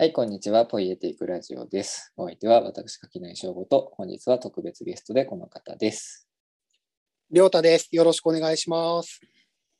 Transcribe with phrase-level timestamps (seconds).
[0.00, 0.64] はい、こんにちは。
[0.64, 2.12] ポイエティックラジオです。
[2.16, 6.28] お相手は私、柿内正午と、本日は特別ゲストでこの方です。
[7.32, 7.88] りょうたです。
[7.90, 9.20] よろしくお願いします。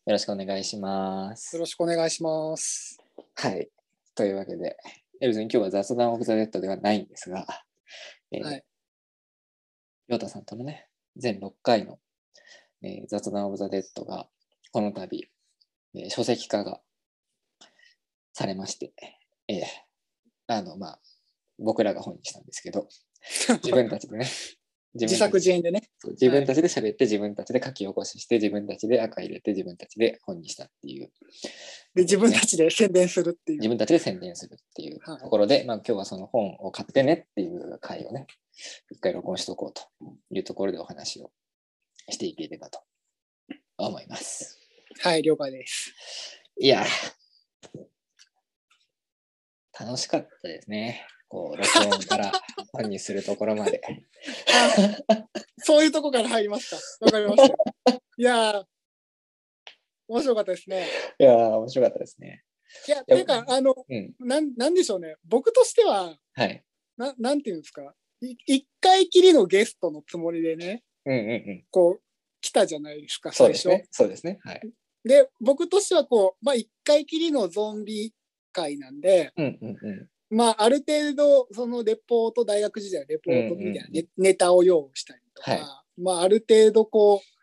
[0.06, 1.60] よろしくお願いしますよ。
[1.60, 2.98] ろしくお願いします。
[3.36, 3.68] はい。
[4.16, 4.76] というわけで、
[5.20, 7.46] え別に今日は雑談オブザ・デッドではないんですが、
[8.32, 8.64] えーはい
[10.08, 12.00] りょうたさんとのね、全6回の、
[12.82, 14.26] えー雑談オブザ・デッドが、
[14.72, 15.28] この度、
[15.94, 16.80] えー書籍化が
[18.32, 18.92] されまして、
[19.46, 19.87] えー
[20.48, 21.00] あの、まあ、
[21.58, 22.88] 僕らが本にしたんですけど、
[23.62, 24.26] 自分たちでね、
[24.94, 25.82] 自自作自演でね。
[26.12, 31.12] 自分たちで喋って、自分たちで書き起こしして、自分たちで赤入れて、自分たちで本にしたっていう、
[31.94, 33.58] で、自分たちで宣伝するっていう。
[33.58, 38.26] 自分たちで宣伝するっていうはいところで、まあ今日はその本を買ってねっていう回をね、
[38.90, 39.82] 一回録音しとこうと
[40.30, 41.30] いうところでお話を
[42.08, 42.80] していければと
[43.76, 44.58] 思います。
[45.00, 45.92] はい、了解です。
[46.58, 46.86] いやー、
[49.78, 51.06] 楽しかったですね。
[51.28, 52.32] こう、録音から
[52.72, 53.80] 本にするところまで。
[55.58, 57.04] そういうとこから入りました。
[57.04, 57.54] わかりました。
[58.18, 58.64] いやー、
[60.08, 60.86] 面白かったですね。
[61.18, 62.44] いやー、面白かったですね。
[62.86, 64.14] いや、ていうか、あの、うん。
[64.18, 65.16] なん、なんでしょうね。
[65.24, 66.64] 僕としては、はい。
[66.96, 67.94] ななんていうんですか。
[68.20, 71.66] い一回きりのゲストのつもりでね、うんうんうん。
[71.70, 72.02] こう、
[72.40, 73.62] 来たじゃないですか、最初。
[73.62, 73.88] そうですね。
[73.90, 74.38] そうですね。
[74.42, 74.60] はい。
[75.04, 78.12] で、僕としては、こう、まあ、一回きりのゾンビ
[78.60, 79.92] 会なんで、うんうんう
[80.32, 80.36] ん。
[80.36, 87.38] まあ、ある程度、そのレポート、大学時代のレポートみたいなうんうんネ,、ネタを用意したりとか、はまあ、ある程度、こう、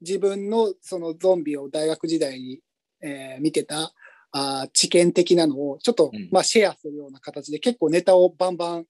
[0.00, 2.60] 自分のそのゾンビを大学時代に、
[3.02, 3.92] えー見てた
[4.32, 8.86] あー知見的なのをちょっと、うんまあ、シェアするような形で結構ネタをバンバン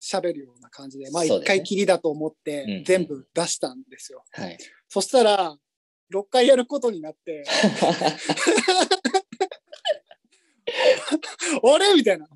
[0.00, 4.24] 喋るような感じで、まあ、そうですね一回きりだと思っうんうんて全部出したんですよ。
[4.32, 4.58] はい。
[4.88, 5.56] そしたら、
[6.12, 7.44] 6回やることになって、
[11.62, 11.94] あれ？
[11.94, 12.28] みたいな。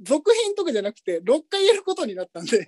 [0.00, 2.66] 続編とかじゃなくて、6回やることになったんで、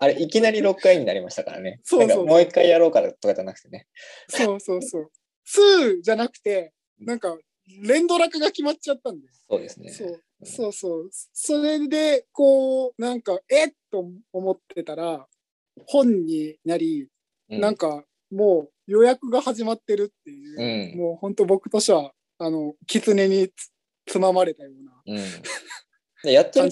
[0.00, 1.80] あれ、いきなり6回になりましたからね。
[1.84, 3.86] そうそうもう一回やろうかとかじゃなくてね。
[4.28, 5.10] そうそうそう。
[5.46, 7.38] 2じゃなくて、なんか、
[7.82, 9.28] 連ドラ化が決まっちゃったんで。
[9.48, 9.90] そうですね。
[9.92, 11.10] そうそうそう。
[11.32, 15.28] それで、こう、なんか、えっと思ってたら、
[15.86, 17.08] 本になり、
[17.50, 23.70] うなんか、もう予約が始まってるっていう、うんもう本当僕としては、あの、狐につ
[24.06, 24.70] つままれたよ
[25.06, 25.24] うなうん。
[26.22, 26.70] でやってる。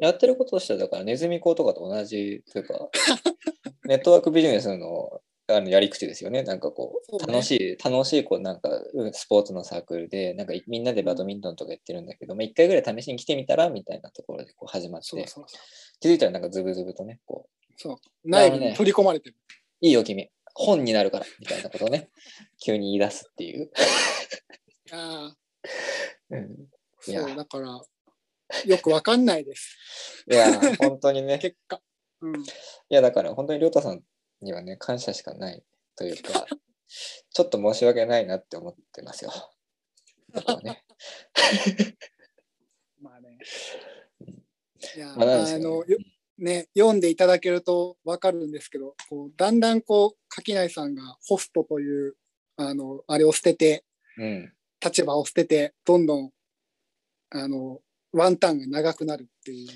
[0.00, 2.90] やってることとしては、だからネズミ講とかと同じというか、
[3.86, 6.42] ネットワークビジネスのあのやり口ですよね。
[6.42, 15.44] なんかこう、楽しい、楽しい、こう、なんか、うんスポーツのサークルで、なんかみんなでバドミントンとかやってるんだけど、まあ、一回ぐらい試しに来てみたらみたいなところでこう始まって、そうそう
[15.98, 17.96] 気づいたらなんかズブズブとね、こう、そう。
[18.24, 19.36] 内部に取り込まれてる。
[19.80, 20.30] いいよ、君。
[20.54, 22.10] 本になるから、みたいなことをね、
[22.62, 23.70] 急に言い出すっていう。
[24.92, 25.36] ああ、
[26.30, 26.46] うん、い
[27.00, 27.80] そう、やだから、
[28.66, 29.76] よくわかんないです。
[30.30, 31.38] いや、本当にね。
[31.42, 31.80] 結果。
[32.20, 32.42] うん。
[32.42, 32.46] い
[32.88, 34.02] や、だから本当にりょうたさん
[34.40, 35.62] にはね、感謝しかない
[35.96, 36.46] というか、
[37.32, 39.32] ちょっと申し訳ないなって思ってますよ。
[40.32, 40.60] まあ
[43.20, 43.38] ね。
[44.96, 45.98] いや、まああの、よ
[46.40, 52.14] ね、読んでいただけるとわかるんですけど、こうだんだんこう、垣内さんがホストという、
[52.56, 53.84] あの、あれを捨てて、
[54.16, 54.52] うん。
[54.82, 56.30] 立場を捨てて、どんどん、
[57.30, 57.80] あの、
[58.12, 59.68] ワンタンが長くなるっていう。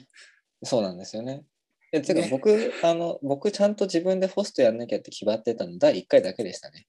[0.63, 1.45] そうなんですよね。
[1.93, 6.87] えてかね僕、あの、僕ちゃんと自分でホストやんなきゃって決まってたの第1回だけでしたね。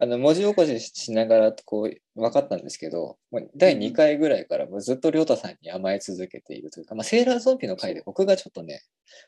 [0.00, 3.18] あの文字起こししながらこう分かったんですけど、
[3.56, 8.82] 第2回ぐらいからもうずっと亮太さんに甘え続けているというか、まあ、セーラーゾンビの回で僕がちょっとね、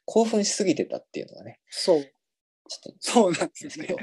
[0.05, 2.11] 興奮しすぎてたっていうのがね、そう、ちょっ
[2.93, 3.89] とそうなんですね。。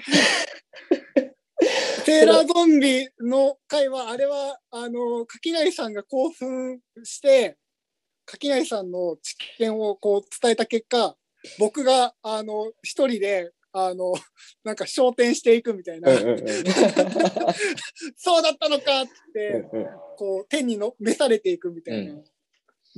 [2.05, 7.57] セーラーゾンビの回は、あれは、あの、垣内さんが興奮して、
[8.25, 11.17] 垣内さんの知見をこう伝えた結果、
[11.59, 13.51] 僕が、あの、一人で、
[13.85, 14.13] あの、
[14.63, 16.37] なんか昇天していくみたいな、うんうんうん
[18.15, 19.87] そうだったのかって、うんうん
[20.17, 22.23] こう、天にの召されていくみたいな、うん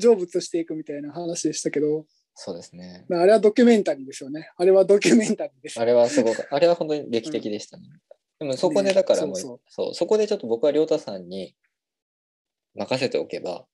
[0.01, 3.05] 成仏していくみたいな話でしたけど、そうですね。
[3.09, 4.49] まああれはドキュメンタリーですよね。
[4.55, 5.79] あれはドキュメンタリーです。
[5.79, 7.83] あれはすごく、あれは本当に劇的でしたね。
[8.39, 11.53] でもそこでだからもう、ねそうそうそこでちょっと僕は亮太さんに
[12.75, 13.65] 任せておけば、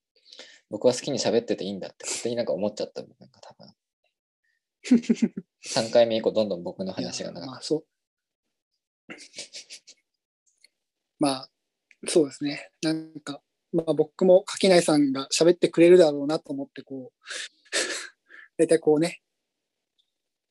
[0.71, 3.67] 僕は好きに喋ってていいんだって勝手になんか思っちゃった部分が多分。
[4.85, 7.85] 3回目以降どんどん僕の話が長くまあそう。
[11.19, 11.49] まあ、
[12.07, 12.71] そうですね。
[12.81, 13.41] なんか、
[13.71, 17.25] まあ僕も垣内さんが喋ってくれるだろうなと思って、こう、
[18.57, 19.21] 大体こうね、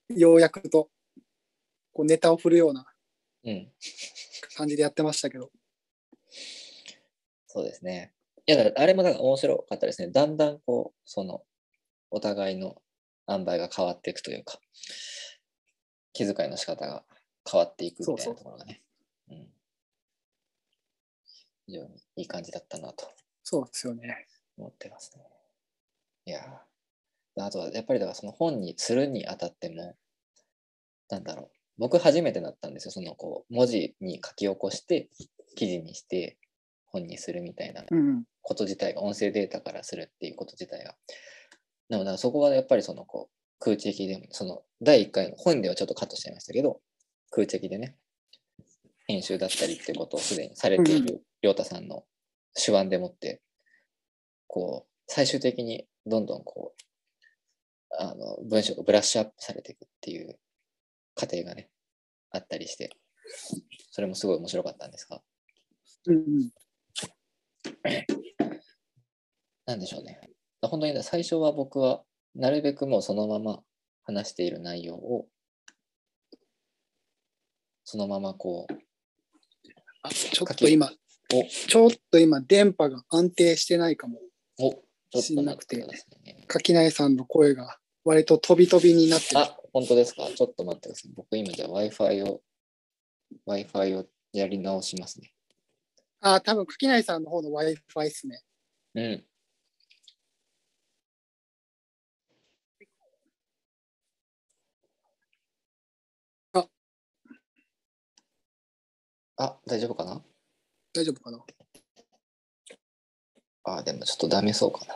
[0.09, 0.91] ようやくと、
[1.93, 2.87] こうネタを振るような
[3.45, 3.71] うん、
[4.57, 5.51] 感じでやってましたけど。
[7.47, 8.13] そうですね。
[8.47, 10.11] いや、だからあれもだから面白かったですね。
[10.11, 11.45] だんだんこう、その、
[12.11, 12.83] お互いの
[13.29, 14.59] 塩梅が変わっていくというか、
[16.13, 17.05] 気遣いの仕方が
[17.51, 18.83] 変わっていくみたいなところがね。
[19.31, 19.49] うん。
[21.67, 23.11] 非常にいい感じだったなと
[23.43, 24.27] そうですよね。
[24.57, 25.25] 思ってますね。
[26.27, 29.97] いやーあとはやっぱりだからその本にするにあたっても、
[31.11, 31.51] なんだろう。
[31.77, 32.93] 僕初めてだったんですよ。
[32.93, 35.09] そのこう文字に書き起こして
[35.57, 36.37] 記事にして
[36.87, 38.25] 本にするみたいなうん。
[38.43, 40.95] こと自体が音声データからするっていうこと自体が。
[41.89, 43.35] でもそこはやっぱりそのこう
[43.65, 46.81] 空知的でもその第1回の本ではちょっとカットしちゃいましたけど
[47.31, 47.97] 空知的でね
[49.07, 52.05] 編集だったりっていうことをすでにされている亮太さんの
[52.55, 53.43] 手腕でもって
[54.47, 56.85] こう最終的にどんどんこう
[57.99, 60.39] あの文章がブラッシュアップされていくっていう
[61.15, 61.69] 過程がね
[62.31, 62.91] あったりして
[63.91, 65.21] それもすごい面白かったんですが
[66.07, 66.51] うんうん。
[69.67, 70.21] なんでしょうね。
[70.69, 72.03] 本当に最初は僕は
[72.35, 73.61] なるべくもうそのまま
[74.03, 75.27] 話している内容を
[77.85, 78.75] そのままこう、
[80.03, 80.91] あ、ちょっと今、
[81.33, 84.21] お、ちょっと今、電波が安定してないかも。
[84.59, 85.87] お、しなくて。
[86.47, 89.41] 垣内さんの声が割と飛び飛びになってる。
[89.41, 90.27] あ、本当ですか？
[90.35, 91.13] ちょっと待ってください。
[91.15, 92.41] 僕今じゃあ Wi-Fi を、
[93.47, 95.33] Wi-Fi をやり直しますね。
[96.21, 98.43] あ、多分垣内さんの方の Wi-Fi ですね。
[98.95, 99.25] うん。
[109.37, 110.23] あ、大丈夫かな？
[110.93, 111.45] 大丈夫かな？
[113.65, 114.95] あ、でもちょっとダメそうかな。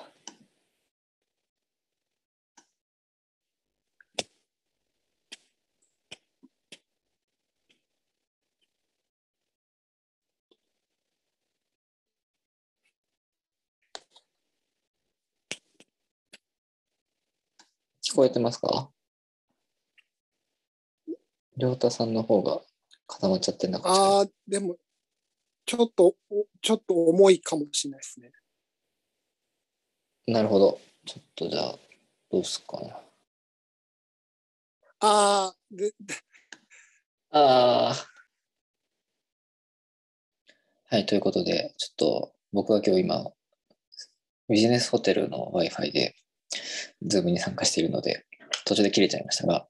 [18.04, 18.90] 聞こえてますか？
[21.56, 22.62] 亮太さんの方が
[23.08, 24.76] 固まっちゃってんだかあー、でも、
[25.66, 28.30] ちょっと、おちょっと重いかもしれないですね。
[30.26, 30.78] なるほど。
[31.06, 31.78] ちょっとじゃあ、
[32.30, 33.00] どうすっかな。
[35.00, 35.94] あー、で、
[37.30, 38.08] ああ。
[40.90, 43.30] はい、ということで、ちょっと僕は今日今、
[44.48, 46.14] ビジネスホテルの Wi-Fi で、
[47.02, 48.26] ズームに参加しているので、
[48.64, 49.66] 途中で切れちゃいましたが、ま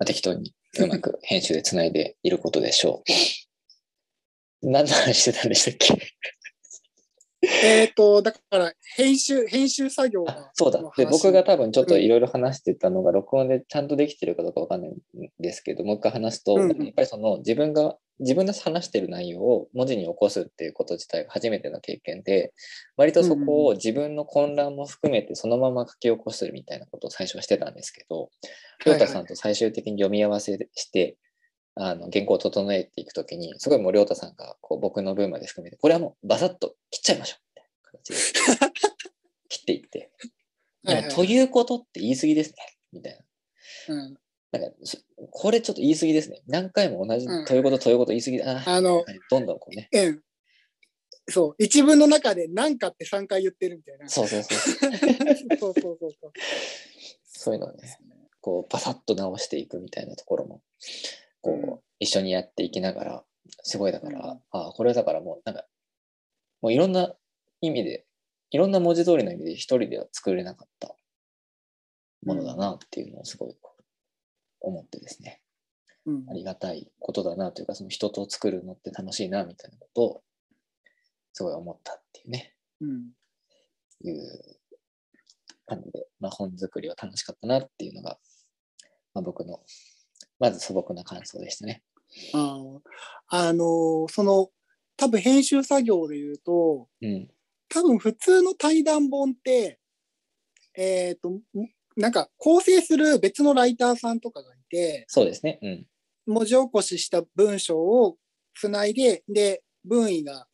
[0.00, 3.02] あ、適当にうまく編集でつないでいることでしょ
[4.62, 4.68] う。
[4.70, 6.12] 何の話してたんでしたっけ？
[7.42, 10.50] えっ、と、だから、編集、編集作業が。
[10.52, 10.90] そうだの。
[10.94, 14.94] で、話僕が多分ちょっといろいろ話してたのが、録音でちゃんとできてるかどうかわかんないん
[15.38, 22.52] ですけど、もう一回話すと、うんうんやっぱりその自分が、自分で話してる内容を文字に起こすっていうこと自体が初めての経験で、
[22.98, 28.28] 割とそこを自分の混乱も含めてそのまま書き起こすみたいなことを最初はしてたんですけど、
[28.84, 31.16] りょうたさんと最終的に読み合わせして、
[31.74, 38.70] あの原稿を整えていくときに、すごいもうりょうたさんがこう僕の分まで含めて、これはもうバサッと切っちゃいましょうみたいな形で
[39.48, 40.10] 切っていって、
[40.84, 42.56] はいはいということって言い過ぎですね、
[42.92, 43.18] みたい
[43.88, 43.94] な。
[43.94, 44.18] うん、
[44.52, 44.98] なんか、そ
[45.30, 46.42] これちょっと言い過ぎですね。
[46.46, 48.62] 何回も同じ、うんということ、ということ言い過ぎだな。
[48.66, 49.88] あの、はいどんどんこうね。
[49.92, 50.22] えん。
[51.28, 54.08] そう、一文の中で何かって3回言ってるみたいな。
[54.08, 54.58] そうそうそう。
[55.58, 56.32] そうそうそうそう。
[57.26, 57.98] そういうのをね、
[58.40, 60.62] こう、バサッと直していくみたいなところも、
[61.40, 61.80] こう、うん。
[61.98, 63.24] 一緒にやっていきながら、
[63.62, 64.42] すごいだから、うん。
[64.50, 65.64] ああ、これはだからもう、なんか、
[66.62, 67.14] もういろんな
[67.60, 68.06] 意味で、
[68.50, 70.94] いろんな文字通りの意味で一人では作れなかった
[72.24, 73.56] ものだなっていうのをすごい
[74.60, 75.42] 思ってですね。
[76.06, 76.26] うん。
[76.28, 80.22] ありがたいことだなというか、その人と作るのって楽しいなみたいなことを
[81.32, 83.10] すごい思ったっていうね、うん。
[84.02, 84.60] いう
[85.66, 88.18] 感じで、まあ、本作りは楽しかったなっていうのが、
[89.14, 89.60] まあ、僕の
[90.40, 91.82] まず素朴な感想でしたね。
[92.34, 92.80] あー
[93.28, 94.48] あのーその、
[94.96, 97.28] 多分編集作業で言うと、うん。
[97.68, 99.78] 多分普通の対談本って、
[100.76, 101.42] えっ、と、ん
[101.96, 105.58] なんか構成する別のライターさんとかがいて、そうですね。
[105.62, 105.86] うん。
[106.26, 108.16] 文字起こしした文章を
[108.54, 110.46] つないで、で、文意が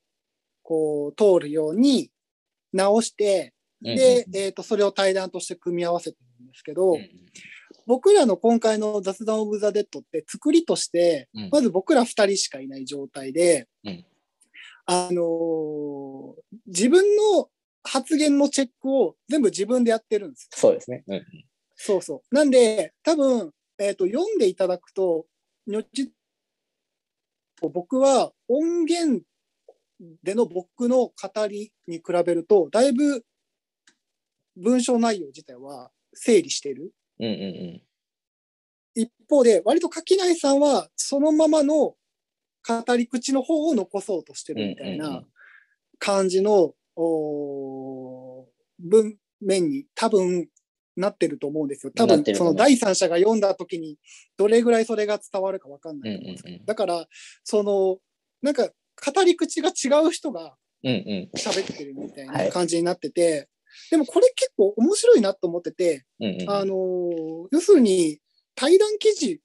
[0.63, 2.11] こう通るように
[2.73, 7.11] 直して、で、うんえっ、と、それを対談として組み合わせてるんですけど、うんうん
[7.87, 14.05] 僕らの今回の雑談オブザ・デッドって作りとして、うんまず僕ら二人しかいない状態で、うん
[14.87, 16.35] あのー
[16.67, 17.49] 自分の
[17.85, 20.49] 発言のチェックを全部自分でやってるんですよ。
[20.53, 21.05] そうですね。
[21.07, 21.25] うんうん
[21.77, 22.35] そうそう。
[22.35, 25.27] なんで、多分、えっ、と、読んでいただくと、
[25.67, 26.11] にょち
[27.61, 29.23] 僕は音源
[30.23, 33.25] での僕の語りに比べると、だいぶ
[34.57, 36.93] 文章内容自体は整理している。
[37.21, 37.83] うんうん
[38.99, 41.97] 一方で、割と垣内さんはそのままの
[42.67, 45.27] 語り口の方を残そうとしてるみたいなん
[45.99, 46.75] 感じの、
[48.79, 50.49] 文面に多分
[50.97, 51.93] なってると思うんですよ。
[51.95, 53.99] 多分その第三者が読んだ時に
[54.37, 56.67] どれぐらいそれが伝わるかわかんないと思うんですけど、うんうんうん。
[56.67, 57.07] だから、
[57.45, 57.99] その、
[58.43, 58.69] なんか
[59.15, 62.51] 語り口が違う人が喋ってるみたいはない。
[62.51, 63.49] 感じになってて、
[63.91, 66.27] でもこれ結構面白いなと思ってて、うん。
[66.27, 66.51] うんうん。
[66.51, 68.19] あのー要するに
[68.55, 69.41] 対談記事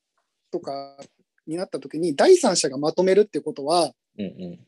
[0.52, 0.98] とか
[1.46, 4.60] になった時に第三者がまとめるってことは、うんうん。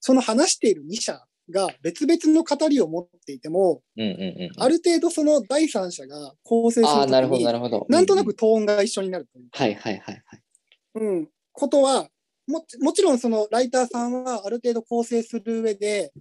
[0.00, 4.62] その話している2社が別々の語りを持っていても、うんうんうん。
[4.62, 7.86] ある程度その第三者が構成するなるほど、時になるほど。
[7.88, 10.42] なんとなくトーンが一緒になるというか、はいはいはいはい。
[10.94, 12.08] うん、ことは
[12.50, 16.12] も、もちろんそのライターさんはある程度構成する上で、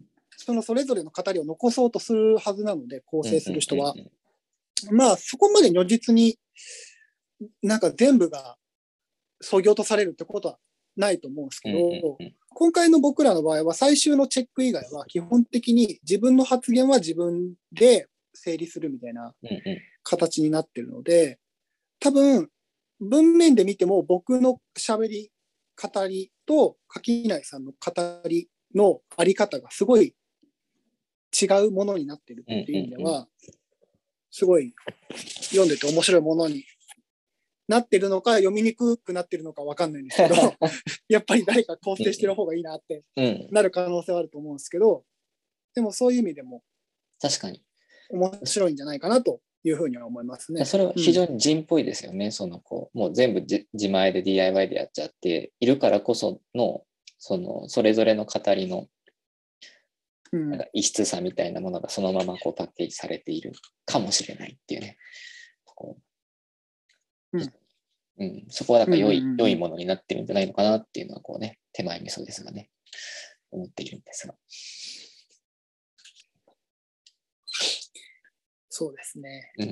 [0.46, 3.94] そのそれぞれの語りを残そうとするはずなので、構成する人は。
[4.90, 6.40] まあ、そこまで如実に、
[7.62, 8.56] なんか全部が
[9.42, 10.58] 削ぎ落とされるってことは
[10.96, 12.18] ないと思うんですけど、
[12.50, 19.34] 今回の僕らの場合は最終のチェック以外は基本的に自分の発言は自分で整理するみたいな
[20.04, 21.38] 形になってるので、
[22.00, 22.50] 多分
[23.02, 25.32] 文面で見ても僕の喋り、
[25.82, 30.14] 語りと垣内さんの語りのあり方がすごい
[31.42, 33.28] 違うものになってるっていう意味でうんうんは、
[34.32, 34.74] すごい
[35.50, 36.64] 読んでて面白いものに
[37.68, 40.36] なってるのか読みにくくなってるのかわかんないんですけど、
[41.08, 43.48] やっぱり誰か構成してる方がいいなってうん。
[43.52, 45.06] なる可能性はあると思うんですけど、
[45.76, 46.64] でもそういう意味でも
[47.22, 47.64] 確かに。
[48.10, 50.66] 面白いんじゃないかなというふうには思いますね。
[50.66, 52.32] それは非常に人っぽいですよね。
[52.32, 56.84] そのこう、もう全部じ自前で DIY でやっちゃっているからこその、
[57.20, 58.88] その、それぞれの語りのうん
[60.32, 63.52] なんか異質さみたいなものがそのままこうパッケージされている
[63.86, 64.98] かもしれないっていうね。
[65.66, 67.54] こううん
[68.20, 72.70] うん、そこはなんか良い、うんうんうん良いものになってるんじゃないのかなっていうのはこうね、手前味噌ですがね、
[73.52, 74.36] 思っているんですが。
[78.68, 79.52] そうですね。
[79.60, 79.68] うん。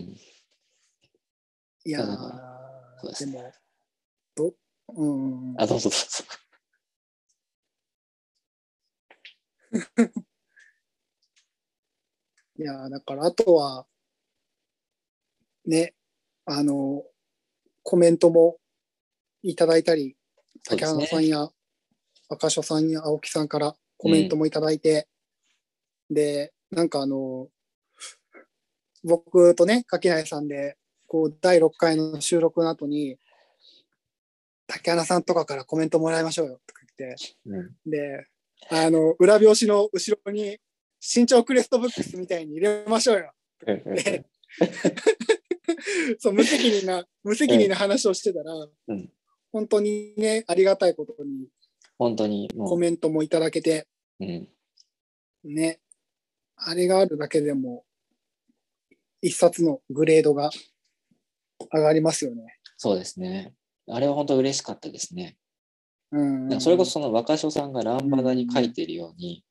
[1.86, 3.52] いやそうですねでも、
[4.36, 4.54] ど、
[4.96, 5.06] う
[5.54, 6.24] ん、あ、どうぞどうぞ。
[12.60, 13.86] いやーだからあとは、
[15.66, 15.94] ね、
[16.46, 17.04] あの、
[17.84, 18.58] コメントも
[19.44, 20.16] いただいたり、
[20.66, 21.50] 竹花さんや
[22.30, 25.08] 赤所さんや青木さんからコメントもいただいて、
[26.10, 27.48] で、なんかあの、
[29.04, 33.18] 僕とね、垣内さんで、こう、第6回の収録の後に、
[34.68, 37.90] 竹花さんとかからコメントもらいましょうよとか言って、うん。
[37.90, 38.28] で、
[38.70, 40.60] あの、裏表紙の後ろに、
[41.02, 43.34] 身長クレストブックスみたいに入れましょうよ。
[46.20, 48.54] そう、無責任な、無責任な話をしてたら、
[48.88, 49.10] うん
[49.54, 51.48] 本当にね、ありがたいことに
[51.98, 53.88] 本当にコメントもいただけて、
[54.20, 54.48] うん、
[55.44, 55.80] ね、
[56.56, 57.84] あれがあるだけでも、
[59.22, 60.52] 一冊のグレードが
[61.74, 62.60] 上がりますよね。
[62.78, 63.54] そうですね。
[63.88, 65.38] あれは本当嬉しかったですね。
[66.12, 66.24] う
[66.56, 66.62] ん。
[66.62, 69.44] それこそその若所さんがランバダに書いてるように、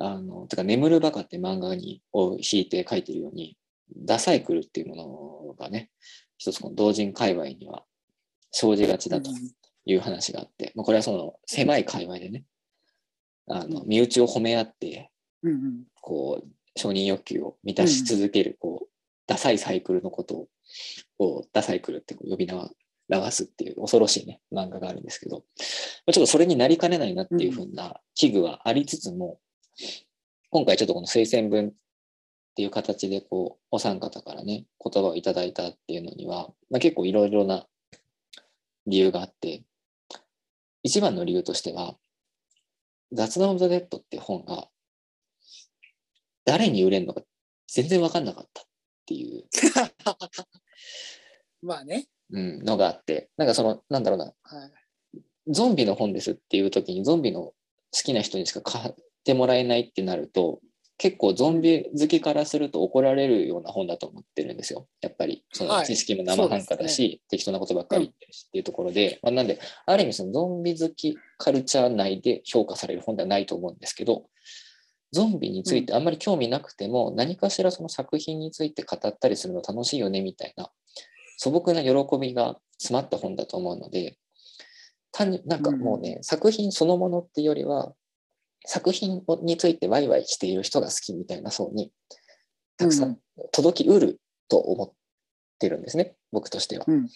[0.00, 3.56] あの、てか、眠るバカって漫画にを引いて書いてるように、
[3.96, 5.90] ダサイクルっていうものがね、
[6.38, 7.84] 一つこの同人界隈には
[8.50, 9.30] 生じがちだと
[9.84, 12.44] いう話があって、まあ、これはその狭い界隈でね、
[13.46, 15.10] あの、身内を褒め合って。
[16.00, 18.88] こう、承認欲求を満たし続ける、こう、
[19.26, 20.48] ダサいサイクルのこと
[21.18, 22.70] を、ダサイクルってこう呼び名
[23.10, 25.42] 流すっていう恐ろしいね、漫画があるんですけど、ま
[26.08, 29.40] あちょっとそれになりかねないなっていうふうな危惧はありつつも、
[30.50, 31.72] 今回ちょっとこの推薦文っ
[32.56, 37.66] ていう形でこう、お三方からね、言葉をいただいたっていうのには、まあ、結構いろいろな
[38.86, 39.62] 理由があって、
[40.82, 41.96] 一番の理由としては、
[43.12, 44.68] 雑談オブザ・デッドって本が
[46.44, 47.22] 誰に売れるのか
[47.68, 48.64] 全然分かんなかったっ
[49.06, 49.44] ていう、
[51.62, 52.08] まあね。
[52.32, 55.20] うん、のがあって、なんかその、なんだろうな、はい。
[55.48, 57.54] ゾンビの本ですっていう時にゾンビの好
[58.04, 60.60] きな人にしか買ってもらえないってなると、
[60.98, 64.86] 結構ゾンビ好きからすると怒られるような本だと思ってるんですよ。
[65.00, 65.80] やっぱり、そはい。
[65.80, 74.26] の知識も生半可だし、適当なことばっかり言ってるしっていうところで、まあ、なんで、ある意味そのゾンビ好きカルチャー内で評価される本ではないと思うんですけど、
[75.12, 80.70] ゾンビについてあんまり興味なくても、何かしらその作品について語ったりするの楽しいよねみたいな
[81.38, 84.18] 素朴な喜びが詰まった本だと思うので、
[85.12, 87.94] 単になんかもうね、作品そのものっていうよりは、
[88.66, 91.92] 作品についてワイワイしている人が好きみたいな層に
[92.76, 93.18] たくさん
[93.52, 94.92] 届きうると思っ
[95.58, 96.84] てるんですね、僕としては。
[96.88, 97.06] うん。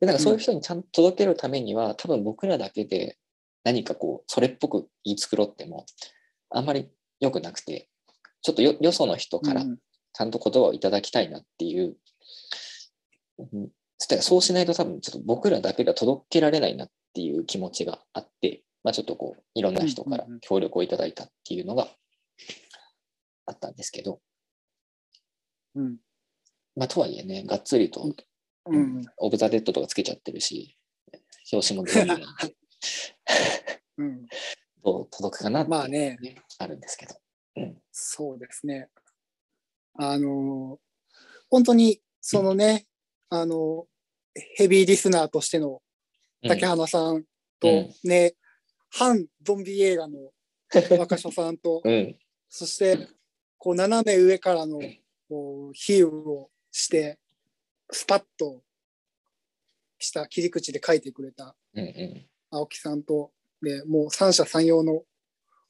[0.00, 3.18] でなんかそういう人にちゃんと届けるためには、多分僕らだけで
[3.64, 5.86] 何かこうそれっぽく言い繕っても
[6.50, 6.90] あんまり
[7.20, 7.88] 良くなくて
[8.42, 9.78] ちょっとよよその人からうん。
[10.12, 11.94] ちゃんと言葉をいただきたいなっていう、
[13.38, 13.68] うん。
[14.20, 20.40] そうしないと多分ちょっと僕らだけでは届けられないなっていう気持ちがあって、まあ、ちょっとこういろんな人からうんうんうん。
[20.40, 21.88] 協力をいただいたっていうのが
[23.46, 24.20] あったんですけど、
[25.74, 25.96] うん。
[26.76, 28.14] まあ、とはいえねがっつりと
[28.66, 29.02] うん。
[29.18, 30.76] オブ・ザ・デッドとかつけちゃってるし
[31.52, 32.26] 表紙もゾンビなんで。
[33.98, 34.26] うん、
[34.82, 36.18] どう届くかなっていうまあね。
[36.58, 37.14] あるんですけど。
[37.92, 38.88] そうですね。
[39.94, 40.78] あの
[41.50, 42.86] 本当にそのね、
[43.28, 43.86] あの
[44.54, 45.82] ヘビーリスナーとしての
[46.46, 47.24] 竹花さん
[47.58, 47.94] とうん。
[48.04, 48.34] ね、
[48.90, 50.18] 反ゾンビ映画の
[50.98, 52.16] 若所さんと、うん、
[52.48, 53.08] そして
[53.58, 54.80] こう斜め上からの
[55.28, 57.18] こう比喩をして
[57.90, 58.62] スパッと
[59.98, 61.54] した切り口で書いてくれた。
[62.50, 63.30] 青木さんと
[63.62, 65.02] でもう三者三様の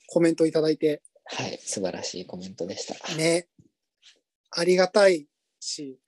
[0.07, 3.15] コメントいただいてはい、素晴らしいコメントでした。
[3.15, 3.47] ね、
[4.51, 5.27] ありがたい
[5.61, 5.99] し、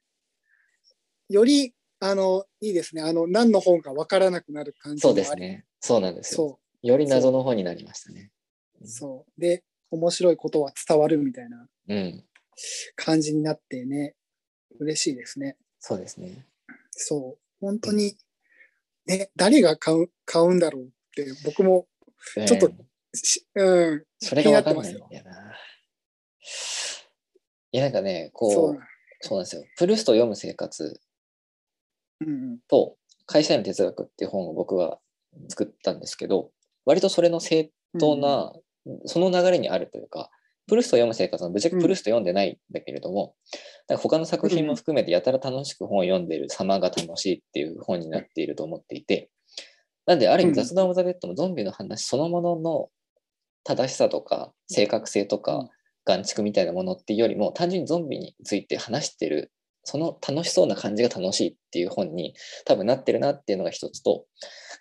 [1.28, 3.02] より、あの、いいですね。
[3.02, 5.64] あの、何の本かわからなくなる感じそうですね。
[5.80, 6.58] そうなんですよ。
[6.82, 8.30] そより謎の方になりましたね。
[8.80, 9.40] う、そう。
[9.40, 12.24] で、面白いことは伝わるみたいなうん、
[12.96, 14.14] 感じになってね、
[14.78, 15.56] 嬉しいですね。
[15.78, 16.46] そうですね。
[16.90, 17.38] そう。
[17.60, 18.16] 本当に、
[19.06, 21.86] ね、誰が買う、買うんだろうって、僕も、
[22.46, 22.74] ちょっとう
[23.54, 25.56] うん、それがわかんないんだよな。
[27.72, 28.78] いや、なんかね、こう、そう。
[29.20, 29.64] そうなんですよ。
[29.76, 31.00] プルストを読む生活
[32.20, 34.98] うんうん、と、会社員の哲学っていう本を僕は
[35.48, 36.50] 作ったんですけど、
[36.84, 38.52] 割とそれの正当な、
[39.06, 40.30] その流れにあるというか、
[40.68, 43.34] プルストを読む生活はぶっちゃけプルスト読んでないんだけれども、
[43.88, 49.30] なんか他の作品も含めてやたら楽しく本を読んでいる様が楽しいっていう本になっていると思っていて、
[50.06, 52.88] なんである意味雑談オブザベッドもゾンビの話そのものの
[53.64, 55.68] 正しさとか正確性とうんか
[56.04, 59.52] 眼蓄みたいなものっていうよりも単純にゾンビについて話してる
[59.84, 64.26] その楽しそうな感じが楽しいっていう本に多分なってるなっていうのが一つと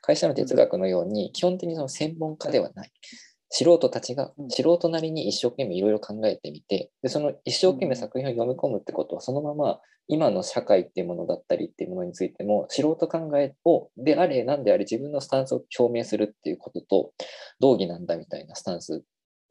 [0.01, 2.91] 会社の哲学のように基本的にその専門家ではない。
[3.53, 4.49] 素人たちがうん。
[4.49, 17.11] 素人なりに一生懸命いろいろ考えてみてでその一生懸命作品を読み込むってことはそのまま今の社会っていうものだったりっていうものについても素人考えをであれ何であれ自分のスタンスを表明するっていうことと
[17.59, 19.03] 同義なんだみたいなスタンス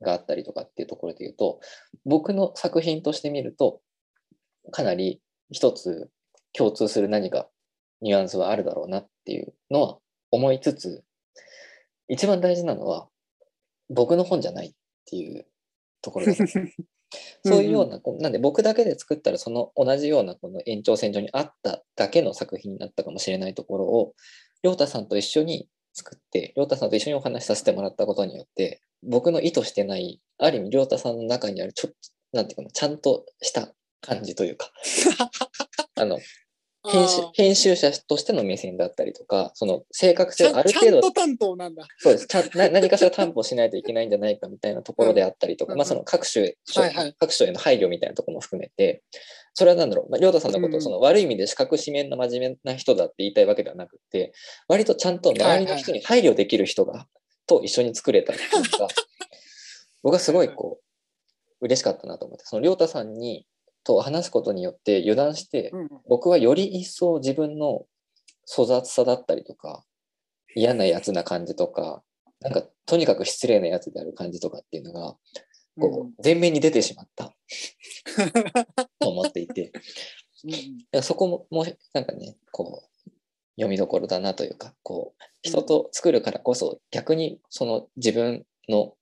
[0.03, 1.61] があったりとかっていうところで言うと
[2.05, 3.81] 僕の作品として見ると
[4.71, 6.11] かなり一つ
[6.53, 7.49] 共通する何か
[8.01, 9.99] ニュアンスはあるだろうなっていうのは
[10.31, 11.05] 思いつつ
[12.09, 13.09] 一番大事なのは
[13.89, 14.73] 僕の本じゃないっ
[15.07, 15.47] ていう
[16.03, 16.69] ところだと思う
[17.45, 24.15] そういうような、こうなんで僕だけで作ったらその同じようなこの延長線上にあっただけの作品になったかもしれないところを、
[24.63, 31.97] 亮太さんと一緒に作って、亮太さんと一緒にお話しさせてもらったことによって、僕の意図してない、ある意味亮太さんの中にあるちょっと、
[32.33, 34.73] なんていうかな、ちゃんとした感じというか、
[35.97, 36.19] あの、
[36.89, 41.87] 編集編集者としての目線だったりとか、その正確性をある程度担当なんだ。
[41.99, 42.27] そうです。
[42.27, 47.15] ちゃんな何かしら担保しないといけないんじゃないかみたいなところであったりとか、うんまあその各種、はいはい。
[47.19, 49.03] 各種への配慮みたいなところも含めて、
[49.53, 50.83] それはなんだろう、まあ、りょうたさんのことをうん。
[50.83, 54.33] その悪い意味で四角四面な真面目な人だって言いたいわけではなくて、
[54.67, 57.07] 割とちゃんと周りの人に配慮できる人が、
[57.47, 58.89] と一緒に作れたっていうのが、
[60.03, 60.85] 僕はすごいこう、
[61.67, 63.47] 嬉しかったなと思って、そのりょうたさんに、
[63.85, 65.89] と話すことによって油断して、うん。
[66.09, 67.87] 僕はより一層自分の
[68.47, 69.85] 粗雑さだったりとか
[70.55, 72.03] 嫌なやつな感じとか
[72.41, 75.15] なんかとにかく失礼なやつである感じとかっていうのが
[75.79, 77.35] こう前面に出てしまった。
[78.99, 79.73] と思っていて。
[79.73, 83.11] うんそこももうなんかねこう
[83.57, 88.95] 読みどころだなというかこう人と作るからこそ逆にその自分の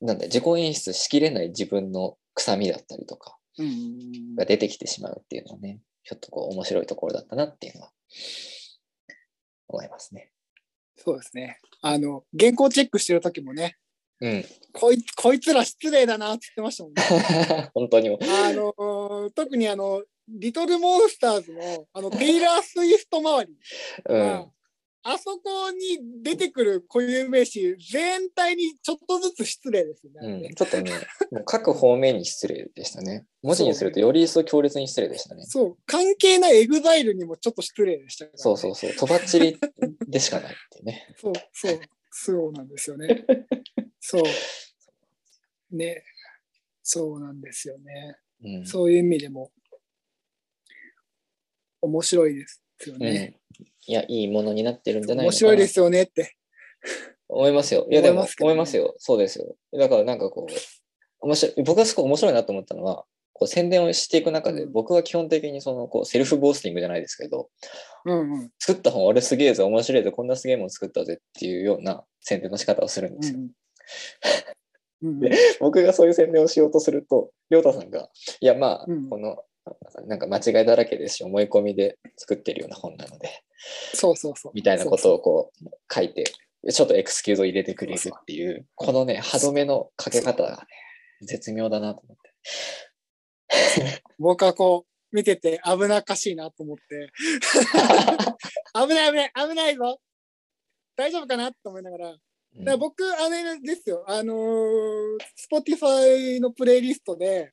[0.00, 3.36] なんだ自己演出しきれない自分の臭みだったりとか
[4.36, 7.92] が出てきてしまうっていうのはね、ちょっとこう面白いところだったなっていうのは
[9.68, 10.32] 思いますね。
[10.96, 11.60] そうですね。
[11.82, 13.76] あの、原稿チェックしてる時もね、
[14.20, 14.44] うん。
[14.72, 17.70] こいこいつら失礼だなって言ってましたもんね。
[17.74, 18.18] 本当にも。
[18.20, 23.56] あの、特にあの、リトルモンスターズの、あの、テイラー・スウィフト周り。
[24.06, 24.52] うん。
[25.10, 30.20] あそこに出てくる固有名詞全体にちょっとずつ失礼ですよね。
[30.20, 30.92] あうん、ちょっとね、
[31.32, 33.26] もう各方面に失礼でしたね。
[33.42, 35.44] 文字にするとより一層強烈に失礼でしたね。
[35.46, 38.92] そう、関係ない EXILE にもちょっと失礼でしたね、そうそうそう。
[38.92, 39.58] とばっちり
[40.06, 41.14] でしかないってね。
[41.16, 43.24] そうそう、そうなんですよね。
[44.00, 44.22] そう。
[45.74, 46.04] ね、
[46.82, 48.18] そうなんですよね。
[48.44, 48.66] うん。
[48.66, 49.52] そういう意味でも、
[51.80, 53.38] 面白いですようんね。
[53.86, 55.36] いや、いいものになってるんじゃないのかな。
[55.36, 56.36] 面白いですよねって。
[57.28, 57.86] 思いますよ。
[57.90, 58.94] いや、でも思いますけどね思いますよ。
[58.98, 59.56] そうですよ。
[59.72, 60.52] だからなんかこう、
[61.20, 67.48] 面白い、僕がすごい面白いなと思ったのは、こう宣伝をしていく中で、うん僕は基本的にそのこうセルフボースティングじゃないですけど、
[68.04, 68.50] うんうん。
[68.58, 73.38] 作った本俺すげえぞ、面白いぞ、こんなすげえもん作ったぜっていうような宣伝の仕方をするんですよ。
[73.38, 73.50] うんうん
[75.02, 78.10] で 僕がそういう宣伝をしようとすると、りょうたさんが、
[78.40, 79.44] いやまあ、うんこの、
[80.06, 83.42] なんか間違いだらけですし、思い込みで作ってるような本なので、
[83.94, 84.52] そうそうそう。
[84.54, 86.24] みたいなことをこう書いて、
[86.70, 90.56] ちょっとエクスキューズを入れてくれるっていう、このね、歯止めのかけ方がね、
[91.22, 94.02] 絶妙だなと思って。
[94.18, 97.10] 僕はこう、見てて危なっかしいなと思って、
[98.74, 100.00] 危ない危ない危ないぞ。
[100.96, 105.18] 大丈夫かなと思いながら、僕、あれですよ、あのー、
[105.50, 107.52] Spotify のプレイリストで、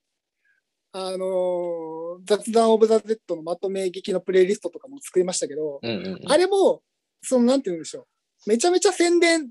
[0.92, 6.82] あのー雑談オブザ・ゼットのまとめ劇のプレイリストとかも作りましたけど、うんうんうんあれも、
[7.22, 8.08] その、なんて言うんでしょ
[8.46, 8.50] う。
[8.50, 9.50] めちゃめちゃ宣伝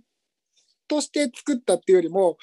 [0.89, 2.37] として作ったっていうよりも、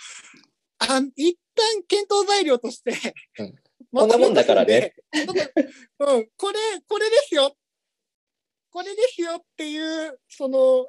[0.80, 2.92] あ一旦検討材料として、
[3.40, 3.56] うん
[3.92, 4.94] まこんなもんだからね。
[5.12, 7.56] うん、これ、これですよ。
[8.70, 10.88] これですよっていう、その、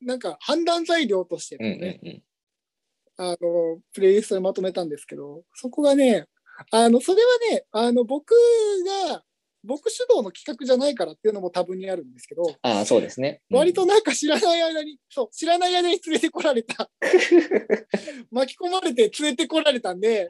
[0.00, 2.24] なんか判断材料としてね、うんうん
[3.16, 6.26] あの、プレイリストでまとめたんですけど、そこがね、
[6.70, 8.34] あの、それはね、あの、僕
[9.08, 9.22] が、
[9.64, 13.42] 僕主導の企画じゃないからっていうのも多分にあるんですけど、ああ、そうですね。
[13.50, 16.90] うん割となんか知らない間に、そう、知らない間に連れてこられた。
[18.32, 20.28] 巻き込まれて連れてこられたんで、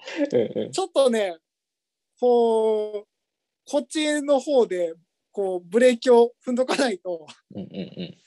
[0.72, 1.36] ちょっとね、
[2.20, 3.08] こう、
[3.64, 4.92] こっちの方で、
[5.30, 8.18] こう、ブレーキを踏んどかないと、うんうんうん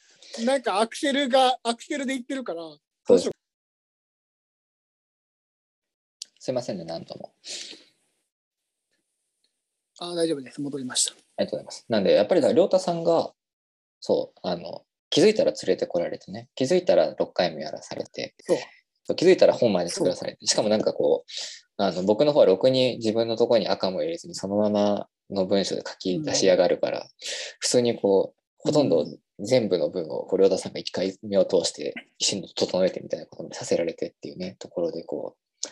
[0.44, 2.62] なんかアクセルが、アクセルでいってるから、
[3.06, 3.30] そうです
[6.40, 7.34] すいませんね、なんとも。
[10.00, 10.62] あ大丈夫です。
[10.62, 11.14] 戻りました。
[11.14, 11.86] ありがとうございます。
[11.90, 13.32] なんで、やっぱりだから、りょうたさんが、
[14.02, 18.54] そう、あの、気づいたら連れてこられてね、気づいたら6回もやらされて、そ
[19.14, 21.32] う気づいたら本まで作らされて、しかもなんかこう、
[21.78, 27.08] あの僕の方はろくに自分のところに赤も入れずに、そのままの文章で書き出しやがるから、
[27.60, 29.06] 普通にこう、ほとんど
[29.40, 35.70] 全部の文を、こう、さんが1回目を通して、きちんと整えてみたいなこともさせられてっていうね、ところで、こう、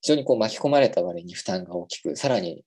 [0.00, 2.64] 非常にこう巻き込まれた割に負担が大きく、さらに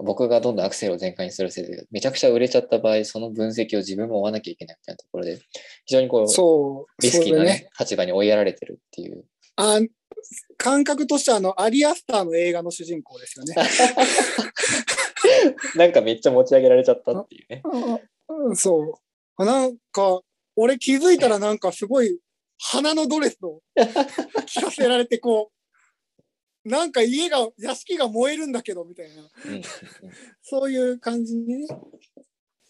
[0.00, 5.38] 僕がどんどんアクセルを全開にするせいで、めちゃくちゃ売れちゃった場合、その分析を自分も追わなきゃいけないみたいなところで、
[5.84, 7.70] 非常にこう、そう、リスキーな、ねね。
[7.78, 9.24] 立場に追いやられてるっていう。
[9.56, 9.78] あ
[10.56, 13.54] 感覚としてはあの、アリアスターの映画の主人公ですよね。
[15.76, 17.62] なんかめっちゃ持ち上げられちゃったっていうね。
[18.28, 18.98] うん、そ
[19.38, 19.44] う。
[19.44, 20.22] なんか、
[20.56, 22.18] 俺気づいたらなんかすごい
[22.58, 23.60] 花のドレスを
[24.46, 25.54] 着させられてこう、
[26.64, 29.62] なんか家が、屋敷が燃えるんだけどみたいな、うん
[30.42, 31.66] そういう感じにね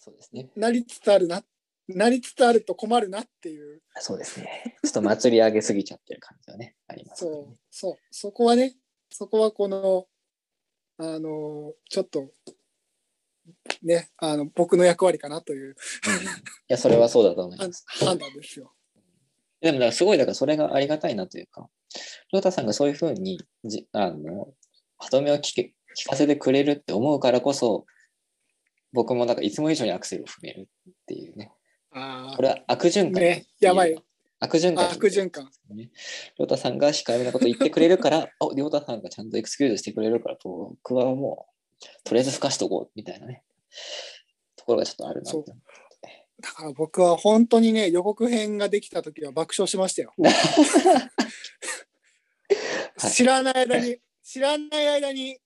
[0.04, 0.50] そうですね。
[0.56, 1.42] なりつつあるな、
[1.88, 4.76] なりつつあると困るなっていう、そうですね。
[4.82, 8.74] ちょっと祭り上げすぎちゃってる感じはね、ありますね、う、そう、そこはね、
[9.10, 10.06] そこはこの、
[10.98, 12.30] あの、ちょっと、
[13.82, 15.74] ね、あの、僕の役割かなというい
[16.68, 17.84] や、それはそうだと思い判ます。
[17.86, 18.72] 判断ですよ。
[19.60, 21.70] でも、だからすごい、だからそれがありがたいなというか、
[22.32, 24.48] りょうたさんがそういうふうにじ、あの、
[24.98, 27.86] 歯止めを聞け聞かせてくれるって思うからこそ、
[28.92, 31.52] 僕もなんかいつも以上にアクセルを踏めるっていうね。
[31.92, 33.96] あこれは悪循環、ね、やばい。。
[34.40, 34.90] 悪循環。
[34.90, 35.48] 悪循環。
[35.70, 35.84] ね。
[35.84, 41.46] りょうたさんが控えめなこと言ってくれるから、 あ、りょうたさんがちゃんとエクスキューズしてくれるから、僕はも
[41.80, 43.44] う、とりあえず吹かしとこう、みたいなね。
[44.56, 45.52] ところがちょっとあるなって。
[46.40, 50.12] だから僕は本当にね、予告編ができた時は爆笑しましたよ。
[53.04, 55.38] はい知らない間に、知らない間に、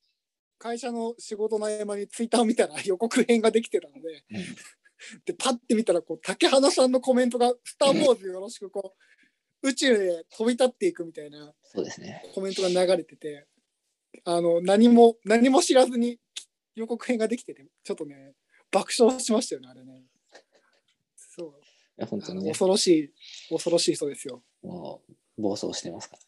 [0.59, 4.45] 会社の仕事の合間にツイッターを見たら 予告編ができてたので、うん
[5.25, 8.97] で、パッて見たら、こう、竹花さんのコメントが、スター・ウォーズよろしく、こ
[9.63, 12.23] う、宇宙で飛び立っていくみたいなそうですね。
[12.35, 13.47] コメントが流れてて、
[14.25, 16.19] あの、何も、何も知らずに
[16.75, 18.35] 予告編ができてて、ちょっとね、
[18.71, 20.05] 爆笑しましたよね、あれね。
[21.17, 21.49] そう。
[21.99, 23.13] いや本当にね、恐ろしい、
[23.51, 24.43] 恐ろしい人ですよ。
[24.63, 26.28] もう、暴走してますからね。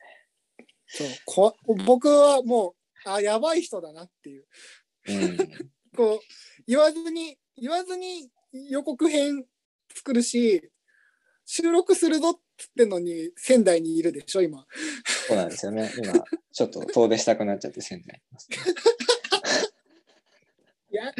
[0.92, 2.74] そうこ僕はも
[3.06, 4.46] う、あ、やばい人だなっていう。
[5.08, 5.36] うん。
[5.96, 6.20] こう、
[6.66, 8.30] 言わずに、言わずに
[8.68, 9.44] 予告編
[9.94, 10.70] 作るし、
[11.46, 14.66] 収録するぞっつってんのに仙台にいるでしょ、今。
[15.28, 15.90] そうなんですよね。
[15.96, 16.12] 今、
[16.52, 18.48] ちょっと遠出したくなっちゃって仙台にいます、
[20.92, 21.12] いや、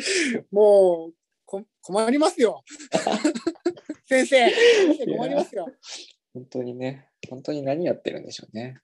[0.50, 2.64] もう、こ困りますよ。
[4.06, 5.72] 先生、先生困りますよ。
[6.34, 8.80] 本当にね、本当に何やってるんでしょうね。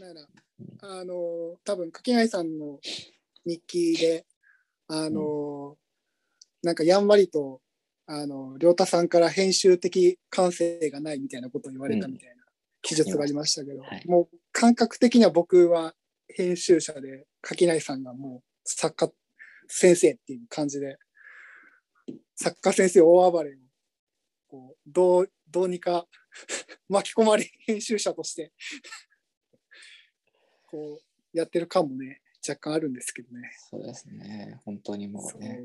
[0.00, 0.26] だから
[0.82, 2.78] あの、多分柿内さんの
[3.46, 4.26] 日記で、
[4.88, 5.76] あの、
[6.62, 7.60] なんかやんわりと、
[8.06, 12.44] あの、良太さんから編集的感性がないみたいなことを言われたみたいな
[12.82, 14.02] 記述がありましたけど、はい。
[14.06, 15.94] もう感覚的には僕は
[16.28, 19.12] 編集者で柿内さんがもう作家
[19.68, 20.98] 先生っていう感じで、
[22.36, 23.58] 作家先生大暴れを
[24.48, 26.06] こうどうどうにか
[26.88, 28.52] 巻き込まれ編集者として
[30.74, 33.50] こうやってる感もね若干あるんですけどね。
[33.70, 34.60] そうですね。
[34.64, 35.60] 本当にもそうね、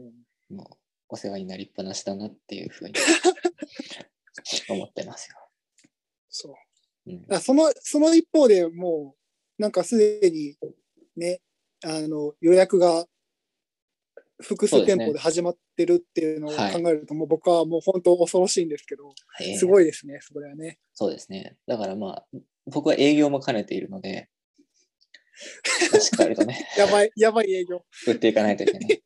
[0.50, 0.68] もう
[1.10, 2.94] お世話になりっぱなしだなっていうふうに
[4.70, 5.36] 思ってますよ。
[6.30, 6.56] そ
[7.08, 9.16] ううん、あそのその一方でも
[9.58, 10.56] うなんかすでに
[11.16, 11.42] ね
[11.84, 13.08] あの予約が
[14.42, 20.80] 複数店舗で始まってるっていうのを考はいえると、もう僕はもう本当恐ろしいんですけど、えーすごいですね、それはね。
[20.94, 21.58] そうですね。
[21.68, 22.26] だからまあ、
[22.66, 24.30] 僕は営業も兼ねているので、
[26.00, 27.84] しっかりとね、 やばい、やばい営業。
[28.08, 29.04] 売っていかないといけない。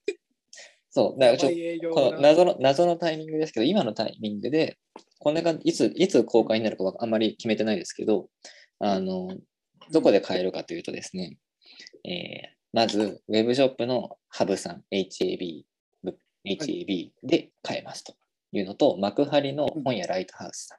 [0.90, 4.78] そう、だからちょこのだ謎の謎のタイミングですけど、今のタイミングで、
[5.20, 8.30] これがいついつ公開になるかはあんまり決めてないですけど、
[8.80, 9.36] あの、
[9.92, 11.38] どこで買えるかというとですね、
[12.06, 15.64] えーまず、ウェブショップのハブさん、HAB、
[16.04, 18.16] ぶ HAB で買えますと
[18.52, 20.78] いうのと、幕張の本屋ライトハウスさん。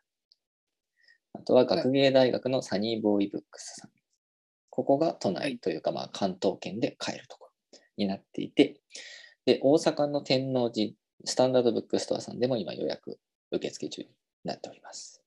[1.35, 3.91] あとは学芸大学のサニーボーイブックスさん。
[4.75, 8.81] ここが都内というか、まあ、関東圏で買えるところになっていて、
[9.47, 13.21] で、大阪の天王寺スタンダードブックストアさんでも今予約
[13.53, 14.09] 受付中に
[14.43, 15.23] なっております。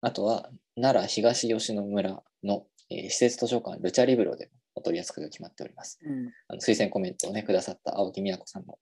[0.00, 0.48] あとは、
[0.80, 5.98] 奈良東吉野村の、えー施設図書館ルチャリブロでもお取り扱いが決まっております。
[6.06, 8.78] うんあの推薦コメントをね、くださった青木美奈子さんの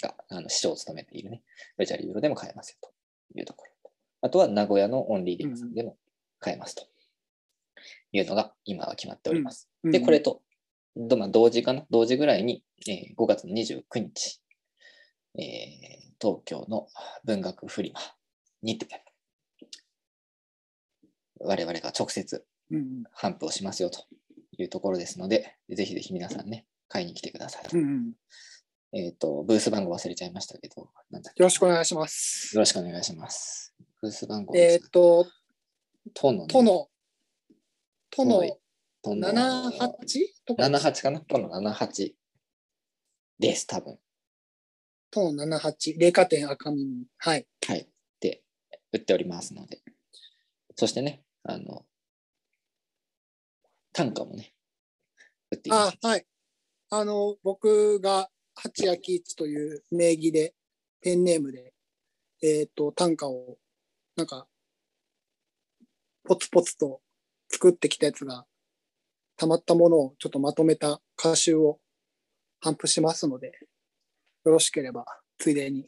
[0.00, 1.42] があの市長を務めているね、
[1.76, 2.92] ルチャリブロでも買えますよと
[3.36, 3.90] いうところ。
[4.20, 5.96] あとは名古屋のオンリーディングさんでも
[6.38, 6.86] 買えますと
[8.12, 9.68] いうのが今は決まっております。
[9.84, 10.42] で、これと、
[10.96, 11.84] どまあ、同時かな？
[11.90, 14.40] 同時ぐらいに、えー5月の29日、
[15.38, 16.88] えー東京の
[17.24, 18.00] 文学フリマ
[18.62, 18.86] にて、
[21.40, 24.06] 我々が直接頒布をしますよと
[24.56, 27.68] いうところですので、ぜひぜひ皆さんね、買いに来てください。
[27.68, 27.76] と。
[27.76, 28.12] うんうん。
[28.92, 32.54] えっ、と、ブース番号忘れちゃいましたけど、なんだよろしくお願いします。
[32.54, 33.74] よろしくお願いします。
[34.00, 35.26] ブース番号えーっと、
[36.14, 36.88] と、のね、都の、
[38.16, 38.42] 都の
[39.02, 39.92] 都の 78?
[40.46, 41.20] とか？78かな？
[41.20, 42.12] 都の78
[43.38, 43.98] です、多分。
[45.10, 47.04] 都の78、零下店赤身。
[47.18, 47.46] はい。
[47.66, 47.86] はい。
[48.20, 48.42] で、
[48.92, 49.82] 売っておりますので。
[50.76, 51.84] そしてね、あの、
[53.92, 54.54] 単価もね、
[55.50, 55.98] 売っています。
[56.02, 56.26] あ、はい。
[56.88, 60.54] あの、僕が八谷喜一という名義で、
[61.02, 61.74] ペンネームで、
[62.42, 63.58] えっ、と、短歌を、
[64.16, 64.48] なんか、
[66.24, 67.02] ポツポツと
[67.50, 68.46] 作ってきたやつが、
[69.36, 71.78] たまったものをちょっとまとめた歌集を
[72.62, 73.52] 頒布しますので、
[74.44, 75.04] よろしければ、
[75.38, 75.86] ついでに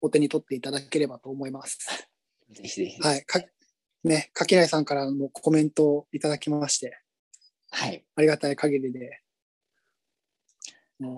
[0.00, 1.78] お手に取っていただければと思います。
[2.50, 3.00] ぜひぜひ。
[3.00, 3.24] はい。
[3.24, 3.40] か
[4.04, 7.00] ね、柿内さんからのコメントをいただきまして、
[7.70, 8.04] はい。
[8.14, 9.20] ありがたい限りで。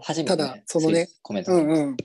[0.02, 1.96] 初めて、ただ、そのね、コメントうんうん。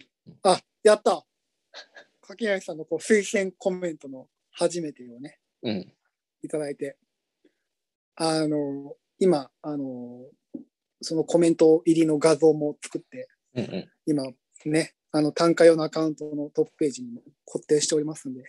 [0.43, 1.25] あ、やった
[2.21, 5.93] 柿内さんのこう推薦コメントの初めてをね、うん。
[6.43, 6.97] いただいて、
[8.15, 10.21] あの、今、あの、
[11.01, 13.89] そのコメント入りの画像も作って、うんうん。
[14.05, 14.23] 今
[14.65, 18.43] ね、あの単価用のアカウントのトップページにも固定しておりますんで、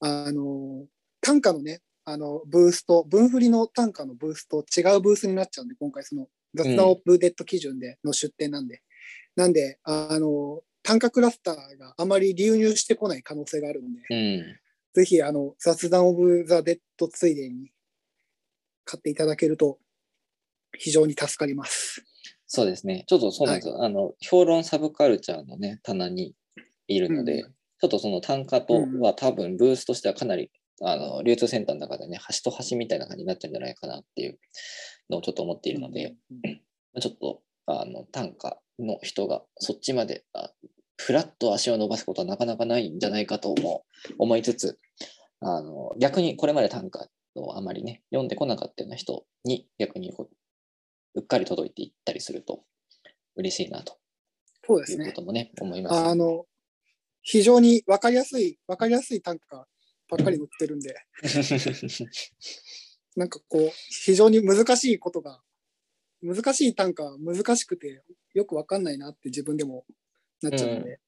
[0.00, 0.86] あの、
[1.20, 8.82] 単価のね、あの、ブースト、分振りの単価のブースト、違うブースになっちゃうんで、今回その雑談オープデッド基準での出展なんで、
[9.36, 14.56] なんで、あの、単価クラスターがあまり流入してこない可能性があるんで、うん。
[14.92, 17.70] ぜひ、あの、雑談オブザ・デッドついでに
[18.84, 19.78] 買っていただけると
[20.78, 22.04] 非常に助かります。
[22.46, 23.04] そうですね。
[23.08, 23.82] ちょっとそうなんですよ。
[23.82, 26.34] あの、評論サブカルチャーのね、棚に
[26.86, 30.50] いるので、うちょっとその単価とうんは多分ブースとしてはかなり、
[30.82, 34.38] あの、流通センターの中でね、端と端みたいな感じになっちゃうんじゃないかなっていう
[35.10, 36.14] のをちょっと思っているので、
[37.00, 40.50] ちょっと、あの、単価の人がそっちまで、あ
[40.96, 44.78] フラッと足を伸ばすことはなかなかないんじゃないかと思う思いつつ、
[45.40, 47.06] あの、逆にこれまで単価を
[47.56, 52.64] あまりね、読んでこなかったような人に逆にこううっかり届いていったりすると
[53.36, 53.98] 嬉しいなと
[54.66, 55.20] そうですねいうこ。
[55.20, 55.96] ともね、思います。
[55.96, 56.46] あの、
[57.22, 59.66] 非常に分かりやすい、分かりやすい単価
[60.08, 60.94] ばっかり載ってるんで、
[63.16, 63.70] なんかこう、
[64.04, 65.42] 非常に難しいことが、
[66.22, 69.84] 難しい単価は難しくて、よく分かんないなって自分でも
[70.42, 71.00] なっちゃうので、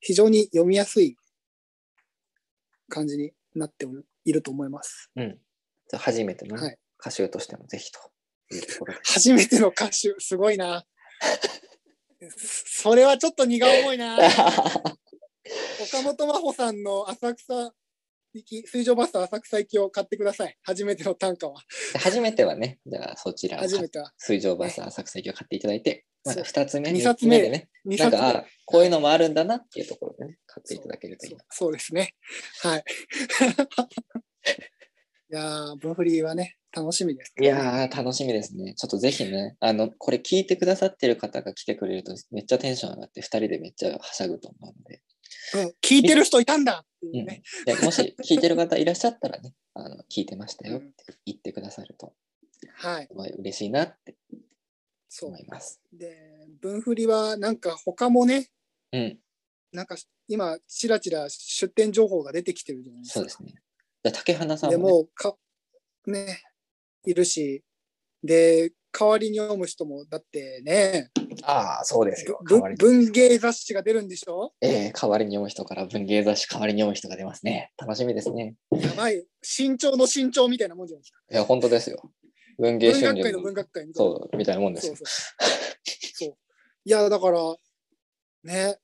[0.00, 1.16] 非常に読みやすい
[2.88, 3.86] 感じになって
[4.24, 5.10] いると思います。
[5.16, 5.38] うん。
[5.88, 6.56] じゃあ初めての
[6.98, 7.98] 歌集としてもぜひと
[8.54, 9.00] いうところで。
[9.04, 10.84] 初めての歌手、すごいな。
[12.36, 14.16] それはちょっと荷が重いな。
[15.82, 17.74] 岡本真帆さんの浅草
[18.42, 20.56] 水上バスター浅草行きを買ってください。
[20.62, 21.62] 初めての単価は。
[22.00, 24.12] 初めてはね、じゃあそちらを初めては。
[24.18, 31.44] 水上バス浅草駅を買っていただいて、まだそう2つ目、二三冊目でね、2冊なんか、あこういうのもあるんだなっていうところでね、買っていただけるといいな。
[31.50, 32.14] そうですね。
[32.62, 32.84] はい。
[35.30, 38.74] いやー、ブンフリーはね、楽しみです、いやー、楽しみですね。
[38.74, 45.00] ちょっとぜひね、あの、これ聞いてくださってる方が来てくれると、めっちゃテンション上がって、2人でめっちゃはしゃぐと思うので、うん。
[45.82, 47.42] 聞いてる人いたんだってういうんね。
[47.66, 52.14] でもし聞いてる方いらっしゃったらね、 あの聞いてましたよって言ってくださると、
[52.74, 53.08] はい。
[53.38, 54.16] 嬉しいなって
[55.08, 55.38] そう思。
[55.38, 55.80] います。
[55.92, 58.50] で、ブンフリはなんか他もね、
[58.92, 59.18] うん、
[59.72, 59.96] なんか
[60.28, 63.14] 今、ちらちら出店情報が出てきてるじゃないですか。
[63.14, 63.54] そうですね。
[64.04, 65.36] じゃあ竹花さんでも、ね、もうか、
[66.06, 66.42] ね、
[67.04, 67.62] いるし、
[68.22, 71.10] で、代わりに読む人も、だってね、
[71.42, 72.38] ああ、そうですよ。
[72.78, 74.52] 文芸雑誌が出るんでしょ？
[74.60, 77.72] えー、代わりに読む人から文芸雑誌代わりに読む人が出ますね。
[77.76, 78.54] 楽しみですね。
[78.70, 81.18] やばい、身長の身長みたいなもんじゃないですか。
[81.30, 82.12] いや、本当ですよ。
[82.58, 84.12] 文芸文春秋の文学界みたいな。
[84.12, 86.36] そう、みたいなもんですよそう。
[86.84, 87.56] いや、だから、
[88.44, 88.78] ね、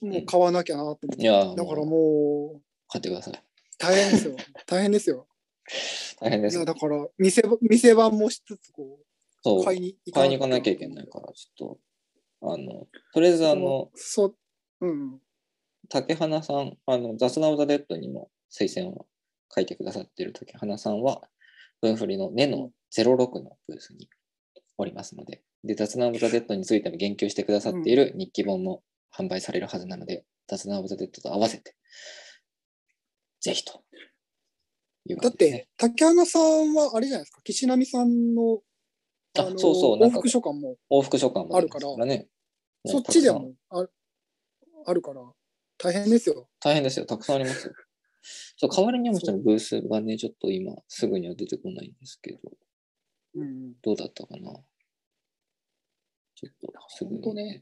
[0.00, 1.22] もう買わなきゃなと思って。
[1.22, 3.42] いや、だからもう買ってください。
[3.78, 4.36] 大変ですよ。
[4.66, 5.26] 大変ですよ。
[6.20, 6.64] 大変ですいや、。
[6.66, 8.98] だから、店ば、店番もしつつ、こ、
[9.44, 9.60] そう。
[9.60, 11.78] う、買いに行買いに行かなきゃいけないから、ちょっ
[12.40, 14.36] と、あの、とりあえずあの、そう、
[14.80, 15.20] うん。
[15.88, 19.06] 竹花さん、あの、雑談オブザ・デッドにも推薦を
[19.54, 21.22] 書いてくださっている竹花さんは、
[21.82, 24.08] 文フリのネの06のブースに
[24.78, 28.82] おりますので、で、雑談オブザ・デッドについても言及してくださっている日記本も
[29.14, 31.76] 販売されるはずなので、雑談オブザ・デッドと合わせて、
[33.40, 33.82] ぜひと
[35.06, 38.62] いうだって、竹花さんは、あれじゃないですか、岸波さんの、
[39.36, 42.28] あのそうそう往復書簡も、往復書簡もあるからね。
[42.86, 43.86] そっちでもあ
[44.86, 45.22] あるから、
[45.78, 46.48] 大変ですよ。
[46.60, 47.06] 大変ですよ。
[47.06, 47.74] たくさんありますよ。
[48.56, 52.38] そう代わりに読む人のブースがね、ちょっと今すぐには出てこないんですけど、
[53.34, 53.74] うん。
[53.82, 54.52] どうだったかな
[56.34, 57.34] ちょっとすぐに。
[57.34, 57.60] ね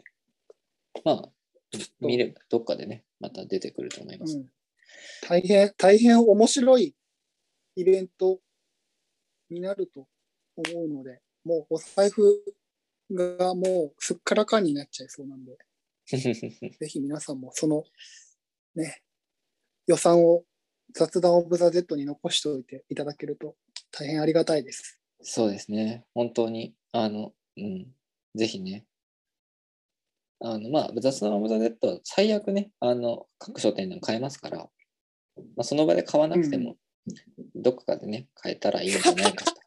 [1.04, 1.32] まあ、
[2.00, 4.36] 見ればどっかでね、また出てくると思います。
[4.36, 4.52] うん、
[5.22, 6.94] 大変、大変面白い
[7.76, 8.40] イベント
[9.48, 10.06] になると
[10.56, 12.22] 思うので、もうお財布
[13.12, 15.56] がもうすっからかんになっちゃいそうなんで、
[16.06, 17.84] ぜひ皆さんもその
[18.74, 19.02] ね、
[19.86, 20.44] 予算を
[20.94, 23.56] 雑談オブザ・ゼットに残しておいていただけると
[23.90, 24.98] 大変ありがたいです。
[25.22, 26.04] そうですね。
[26.14, 27.94] 本当に、あの、うん、
[28.34, 28.86] ぜひね。
[30.40, 36.76] あの、まあ、雑談オブザ・デッドは最悪ね、あの、各書店でも買えますから、まあ、その場で買わなくても、
[37.54, 39.61] どこかでね、買えたらいいんじゃないかと。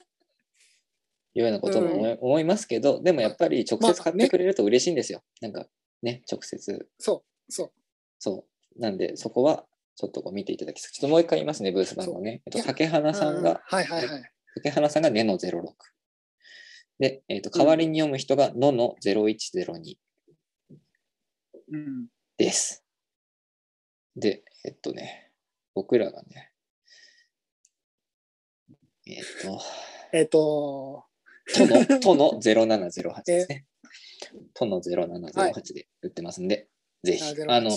[1.36, 5.22] いうようなことも思い,、思いますけど、でもやっぱり直接買ってくれると嬉しいんですよ。
[5.42, 5.68] なんか
[6.02, 6.88] ね、直接。
[6.98, 7.72] そう、そう。
[8.20, 8.46] そ
[8.78, 8.82] う。
[8.82, 10.82] なんで、そこはちょっとこう見ていただき。
[10.82, 12.42] ちょっともう一回言いますね、ブース番号ね。
[12.46, 14.32] えっと、竹花さんうんが、はいはいはい。
[14.56, 15.62] 竹花さんがネの06。
[17.00, 19.98] で、えっ、と、代わりに読む人がのの0102
[21.68, 22.84] うん、です。
[24.16, 25.32] で、えっとね、
[25.74, 26.52] 僕らがね、
[29.08, 29.62] えっ、と、
[30.14, 31.06] えっ、と、
[31.54, 33.66] との、との0708ですね。
[34.54, 36.68] との0708で売ってますんで、
[37.04, 37.72] ぜひ、あの、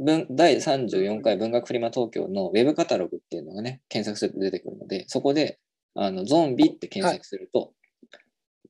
[0.00, 5.58] 文第34回文学フリマ東京のウェブカタログっていうのがね、検索すると出てくるので、そこで、
[5.94, 7.72] あの、ゾンビって検索すると、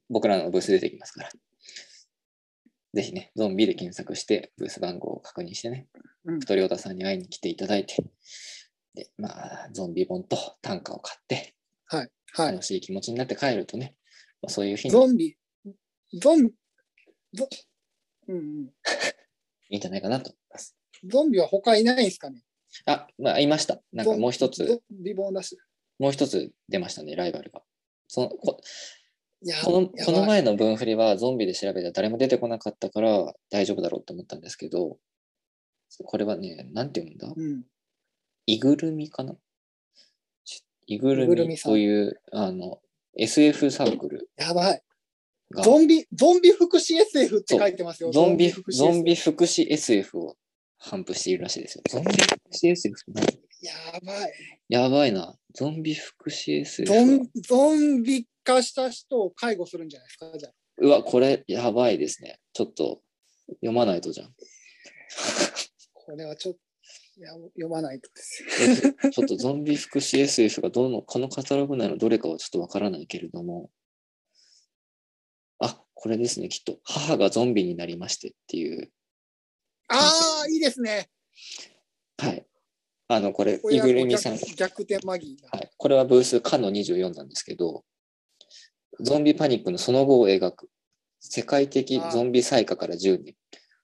[0.08, 1.30] 僕らのブース出てきますから。
[2.94, 5.86] ぜひね、ゾンビで検索して、ブース番号を確認してね、
[6.24, 7.96] うん太田さんに会いに来ていただいて、
[8.94, 11.54] で、まあ、ゾンビ本と短歌を買って、
[11.86, 12.10] はい、はい。
[12.36, 13.94] 楽しい気持ちになって帰るとね、
[14.42, 14.92] まあ、そういう日に。
[14.92, 15.36] ゾンビ、
[16.20, 16.50] ゾン、
[17.32, 17.48] ゾ
[18.28, 18.66] うんうん、
[19.70, 20.76] いいんじゃないかなと思います。
[21.04, 22.42] ゾンビは他いないんですかね？
[22.86, 23.80] あ、まあ、いました。
[23.92, 25.56] なんかもう一つ、ゾンビ本だし。
[25.98, 27.62] もう一つ出ましたね、ライバルが。
[28.08, 28.60] そのこ
[29.64, 34.98] このこの前の分振りはゾンビで調べたら誰も出てこなかったから大丈夫だろうと思ったんですけど、
[36.04, 37.32] これはね、なんて読むんだ？
[37.36, 37.64] うん、
[38.46, 39.34] イグルミかな？
[39.34, 39.38] ち
[40.86, 42.80] イグルミというあの
[43.16, 44.82] SF サークルやばい。
[45.54, 48.10] がゾンビ、ゾンビ福祉 SF って書いてますよ。
[48.10, 50.36] ゾンビ福祉ゾンビ福祉 SF を
[50.80, 51.82] 頒布しているらしいですよ。
[51.88, 53.72] ゾンビ福祉 SF って何や
[54.04, 54.32] ばい。
[54.68, 55.36] やばいな。
[55.54, 57.02] ゾンビ福祉 SF ゾは。
[57.02, 60.52] ンゾンビ化した人を介護するんじゃないですかじゃあ。
[60.78, 62.38] うわ、これやばいですね。
[62.52, 63.00] ちょっと
[63.60, 64.34] 読まないとじゃん。
[65.94, 66.60] これはちょっと、
[67.18, 68.44] いや読まないとです
[68.86, 69.10] よ。
[69.10, 73.70] ちょっとゾンビ福祉 SF がどの、このカタログ内のどれかはちょっとわからないけれども、
[75.96, 76.78] これですね、きっと。
[76.84, 78.92] 母がゾンビになりましてっていう。
[79.88, 81.08] ああ、いいですね。
[82.18, 82.46] はい。
[83.08, 84.36] あの、これ、いぐるみさん。
[84.36, 85.48] 逆逆転マギーだ。
[85.50, 85.70] はい。
[85.74, 87.82] これはブース、かの24なんですけど、
[89.00, 90.68] ゾンビパニックのその後を描く。
[91.18, 93.34] 世界的ゾンビ災禍から10年。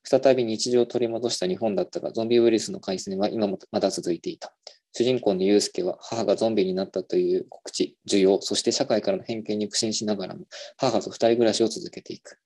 [0.05, 4.53] 再び日常を取り戻した日本だったが、ゾンビウイルスの感染は今もまだ続いていた。
[4.95, 10.45] 主人公のユウスケは母がゾンビになったという告知、需要、そして社会からの偏見に苦心しながらも、
[10.77, 12.39] 母と二人暮らしを続けていく。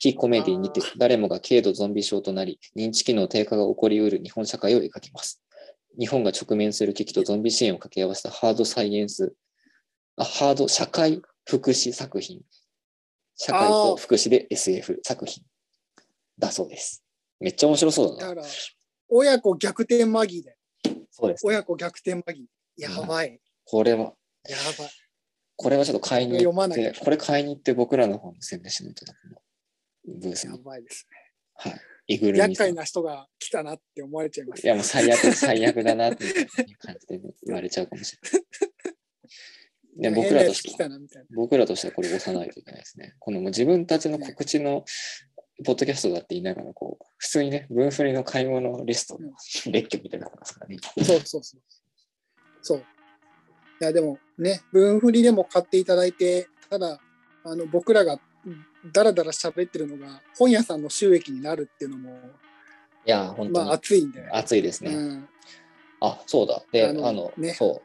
[0.00, 5.42] 非コメディにて誰もが軽度ゾンビ症となり、認知機能低下が起こりうる日本社会を描きます。
[5.98, 9.34] 日本が直面する危機とゾンビ支援を掛け合わせたハードサイエンス、
[10.16, 12.40] あハード社会福祉作品。
[13.36, 15.44] 社会と福祉で SF 作品
[16.38, 17.04] だそうです。
[17.40, 18.34] めっちゃ面白そうだな。
[18.34, 18.46] だから、
[19.08, 20.56] 親子逆転マギーで。
[21.10, 21.50] そうです、ね。
[21.50, 22.82] 親子逆転マギー。
[22.82, 23.40] やばい。
[23.64, 24.14] これは、
[24.48, 24.90] やばい。
[25.56, 29.14] これはちょっと買いに行読まないって、これ買いに行って僕らの方の宣伝しないとな。
[30.06, 30.62] ブースやに。
[30.62, 31.06] ばいです
[31.54, 31.80] はい。
[32.06, 32.32] イグね。
[32.32, 32.38] ル。
[32.38, 34.64] 厄介な人が来たなって思われちゃいます。
[34.64, 36.46] いやもう最悪、最悪だなっていう
[36.78, 38.44] 感じで言われちゃうかもしれない。
[40.00, 40.90] で僕らとしては。
[41.34, 43.16] 僕らとしてはこれ押さないといけないですね。
[43.18, 44.84] このもう自分たちの告知の
[45.64, 49.30] ポッドキャストだって言いながら、こう、普通にね、分振りの買い物リストの
[49.72, 50.78] 列挙みたいになってますからね。
[50.82, 51.60] そうそうそう。
[52.62, 52.78] そう。
[52.78, 52.82] い
[53.84, 57.00] や、でもね、分振りでも買っていただいて、ただ、
[57.44, 58.20] あの僕らが
[58.92, 62.10] だらだら喋ってるのが本屋さんの収益になるっていうのも、
[63.06, 64.28] いや、本当にまあ熱いんで。
[64.30, 64.94] 熱いですね。
[64.94, 65.28] うん、
[66.00, 66.62] あ、そうだ。
[66.72, 67.82] で、ああの、のねそ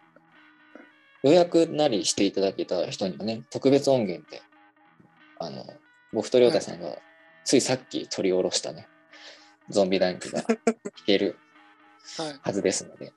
[1.24, 1.28] う。
[1.28, 4.42] 予約なりしていただけた人にはね、特別音源で、
[5.40, 5.66] あの、
[6.12, 6.98] 僕と亮太さんが、
[7.46, 8.88] ついさっき取り下ろしたね、
[9.70, 10.58] ゾンビランクが聴
[11.06, 11.38] ける
[12.18, 12.40] はい。
[12.42, 13.14] はずですので、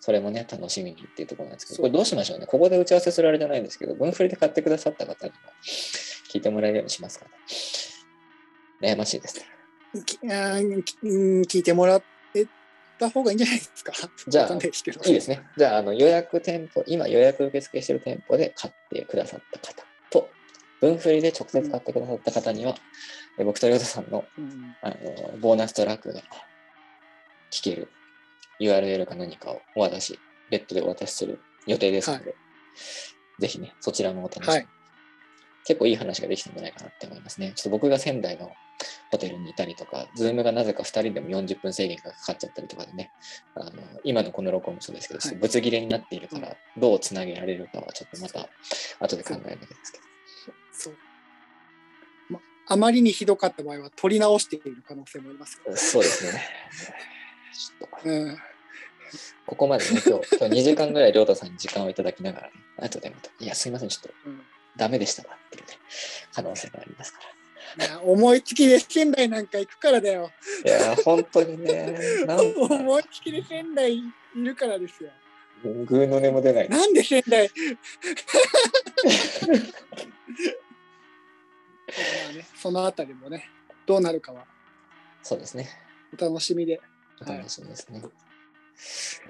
[0.00, 2.46] それもね、楽しみにっていうところなんですけど、これどうしましょうね。
[2.46, 5.38] ここで打ち合わせするあれじゃないんですけど、分振りで買ってくださった方にも
[6.32, 7.30] 聞いてもらえるようにしますかね。
[8.80, 9.44] 悩ましいです
[9.94, 12.00] 聞いてもら
[12.34, 12.46] え
[12.98, 13.92] た方がいいんじゃないですか。
[14.28, 15.42] じゃあいいいですね。
[15.56, 19.84] じゃあ、あの予約店舗、今予約受付している店舗で買ってくださった方
[20.88, 22.74] と、分振りで直接買ってくださった方には、
[23.38, 26.20] え僕と亮太さんのうんあのボーナストラックが
[27.50, 27.88] 聞ける
[28.60, 30.18] URL か何かをお渡し、
[30.50, 32.34] 別途でお渡しする予定ですので、
[33.38, 34.50] ぜひね、そちらもお楽しみに。
[34.50, 34.68] はい
[35.66, 37.52] 結構いい話ができたんじゃないかなって思いますね。
[37.56, 38.52] ちょっと僕が仙台の
[39.10, 43.10] ホテルにいたりとか、ズームがなぜか2人でも40分制限がかかっちゃったりとかでね、
[43.56, 43.72] あの
[44.04, 48.48] 今のこの録音もそうですけど、ぶつ切れになっているから、どうつなげられるかはちょっとまた
[49.00, 50.04] 後で考えなきゃですけど。
[50.76, 50.94] そう。
[52.30, 55.76] まあまりにひどかった場合は取り直している可能性もありますよ。
[55.76, 56.42] そうですね。
[57.52, 58.38] ちょっとうん。
[59.46, 64.42] ここまでね、今日、今日2時間ぐらい、亮太さんに時間をいただきながらね、後でまた、いや、すいません、ちょっとうん
[64.76, 65.72] ダメでしたわっていうね、
[66.32, 67.20] 可能性がありますか
[67.78, 67.86] ら。
[67.86, 70.30] いや思いつきで仙台なんか行くからだよ。
[70.64, 74.02] いや、本当にね、なんか、思いつきで仙台い
[74.34, 75.10] るからですよ。
[75.62, 76.68] グーの音も出ない。
[76.68, 77.50] なんで仙台？
[81.96, 83.48] まあね、そのあたりもね、
[83.86, 84.44] どうなるかは
[85.22, 85.68] そうですね。
[86.12, 86.80] お楽しみで。
[87.20, 88.02] お楽しみですね。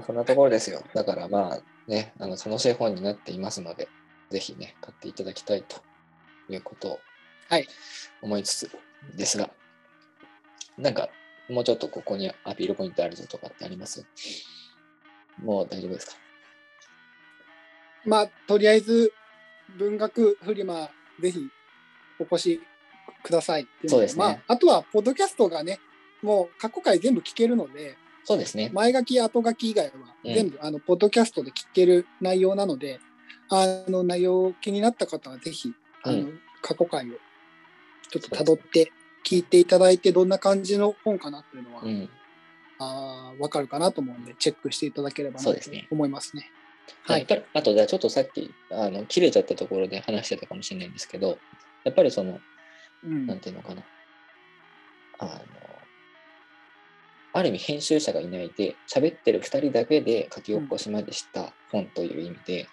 [0.07, 0.83] こんなところですよ。
[0.95, 3.89] だからまあね、あの楽しい本になっていますので、
[4.31, 5.83] ぜひね、買っていただきたいと
[6.53, 7.01] いうことを
[7.49, 7.69] はい
[8.21, 8.71] 思いつつ
[9.17, 9.51] ですが、
[10.77, 11.09] なんか
[11.49, 14.05] もうちょっとここにアピールポイントあるぞとかってあります？
[15.39, 16.17] もう大丈夫ですか？
[18.05, 19.13] まあ、とりあえず
[19.79, 20.91] 文学フリマ、
[21.21, 21.41] ぜひ
[22.19, 22.61] お越し
[23.23, 25.81] くださいっていのそうですねまあ、あとは、ポッドキャストがね、
[26.23, 28.71] もう過去回全部聞けるので、そうですね。
[28.75, 29.93] 前書き、後書き以外は
[30.25, 32.99] うん全部、あのポッドキャストで聞ける内容なので、
[33.49, 37.15] あの内容気になった方はぜひ、あのう過去回を
[38.11, 38.91] ちょっと辿って
[39.25, 42.09] 聞いていただいて、どんな感じの本かなっていうのは、うん。
[42.79, 45.55] あーわかるかなと思うんで、チェックしていただければなと
[45.91, 46.51] 思いますね。
[47.05, 47.15] は。
[47.15, 51.39] はいあと、じゃあちょっとさっき、あの、切れちゃったところで話してたかもしれないんですけど、
[51.87, 52.41] やっぱりその、
[53.05, 53.83] うんなんていうのかな。
[55.21, 55.33] あの、
[57.33, 62.67] ある意味編集者がいないで、喋ってる2人だけで書き起こしまでした本という意味で、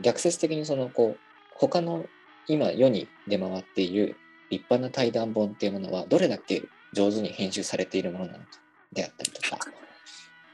[0.00, 1.18] 逆説的にその、こう、
[1.54, 2.06] 他の
[2.48, 4.16] 今世に出回っている
[4.50, 8.44] 立派な対談本っていうものは、どれだけ上手に編集されているものなのか
[8.92, 9.58] であったりとか、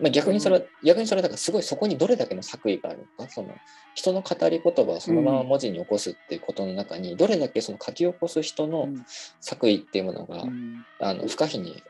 [0.00, 3.54] まあ、逆にそれは、逆にそれはだからすごいそこにどれだけの作為があるのか、その
[3.94, 9.04] 人の語り言葉をそのまま文字に起こすっていうことの中に、どれだけその書き起こす人のうん。
[9.40, 10.84] 作為っていうものが、うん。
[11.00, 11.82] あの不可避に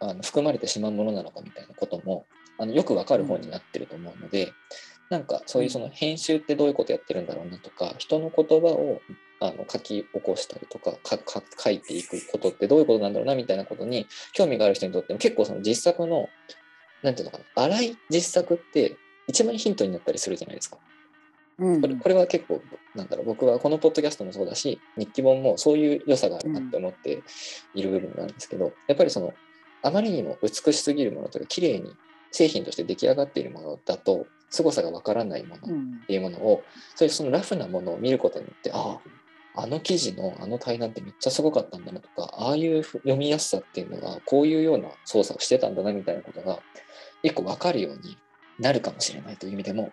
[0.00, 2.26] あの含まれてしまうものなのかみたいなことも
[2.58, 4.52] あのよくわかる本になってると思うので、
[5.10, 9.00] なんかそういうその編集ってどういうことやってるんだろうなとか人の言葉を
[9.40, 16.28] あの書き起こしたりとかかか書いていくことってどういうことなんだろうなみたいなことに興味がある人にとっても結構その実作の
[17.06, 18.96] なんていうのかな荒い実作って
[19.28, 20.78] 一番ヒントになったりするじゃないですか。
[21.58, 22.60] うんこれこれは結構
[22.96, 27.22] なんだろう僕はこのポッドキャストもそうだし日記本もそういう良さがあるなって思って
[27.74, 29.32] いる部分なんですけど、やっぱりその
[29.82, 31.94] あまりにも美しすぎるものというか綺麗に
[32.32, 36.64] 製品として出来上がっているものだと凄さがわからないものっうんていうものを
[36.96, 38.98] そういうそのラフなものを見ることによってあ
[39.54, 46.60] ああの記事のあの対談ってめっちゃすごかったんだなとかああいう読みやすさっていうのがこういうような操作をしてたんだなみたいなことが
[47.26, 48.16] 一個分かるように
[48.58, 49.92] なるかもしれないという意味でも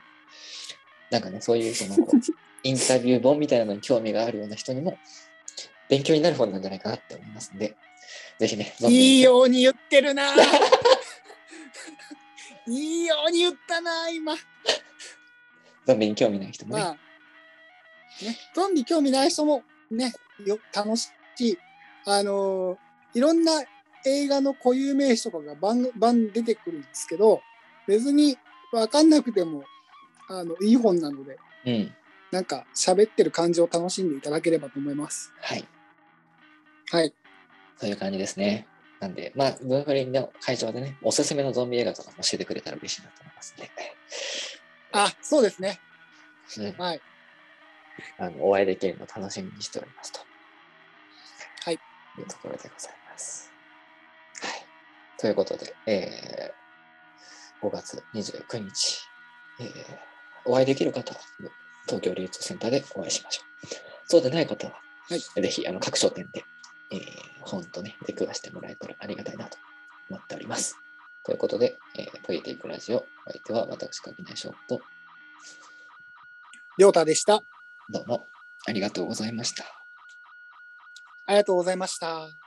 [1.09, 1.95] なんかねそういうその
[2.63, 4.97] インタビュー本みたいなのに興味があるような人にも
[5.89, 7.75] 勉強になる本なんじゃないかなって思いますんで
[8.39, 10.34] ぜひねいいように言ってるな。
[12.67, 14.36] いいように言ったな、今。
[15.86, 16.93] ゾンビに興味ない人もね、まあ、
[18.23, 20.13] ね、ゾンビ興味ない人もね、
[20.45, 21.09] よ楽し
[21.39, 21.57] い。
[22.05, 22.77] あのー
[23.13, 23.63] いろんな
[24.06, 27.41] 映画の固有名詞とかがバンバン出てくるんですけど、
[27.88, 28.38] 別に
[28.72, 29.64] 分かんなくても、
[30.30, 31.95] あの、いい本なので、うん
[32.32, 35.32] なんか喋ってる感じを楽しんでいただければと思います。
[35.39, 35.64] はい
[36.89, 37.14] はい。
[37.78, 38.68] そういう感じですね。
[38.99, 43.70] なんで、まあ、ブーフリンの会場でね、おすすめのゾンビ映画とかも教えてくれたら嬉しいなと思いますんで、
[44.93, 45.80] あ、そうですね。
[46.58, 47.01] うんはい。
[48.18, 50.20] あのお会いできるのを楽しみにしておりますと。
[51.66, 51.74] はい。
[51.76, 53.53] いうところでございます。
[55.24, 55.30] はい。
[55.30, 59.07] ということで、えー、5月29日、
[59.61, 59.69] えー、
[60.45, 61.19] お会いできる方は、
[61.86, 63.67] 東京流通センターでお会いしましょう。
[64.05, 64.74] そうでない方は、
[65.09, 66.43] はいぜひ、あの、各書店で、
[66.91, 67.01] えー、
[67.41, 69.57] 本とね、出くわしてもらえたらありがたいなと
[70.09, 70.78] 思っております。
[71.24, 74.82] ということで、えー、ポイエティックラジオ、お相手は私、垣内翔と、
[76.78, 77.43] りょうたでした。
[77.89, 78.28] どうも
[78.65, 79.63] ありがとうございました。
[81.26, 82.42] ありがとうございました。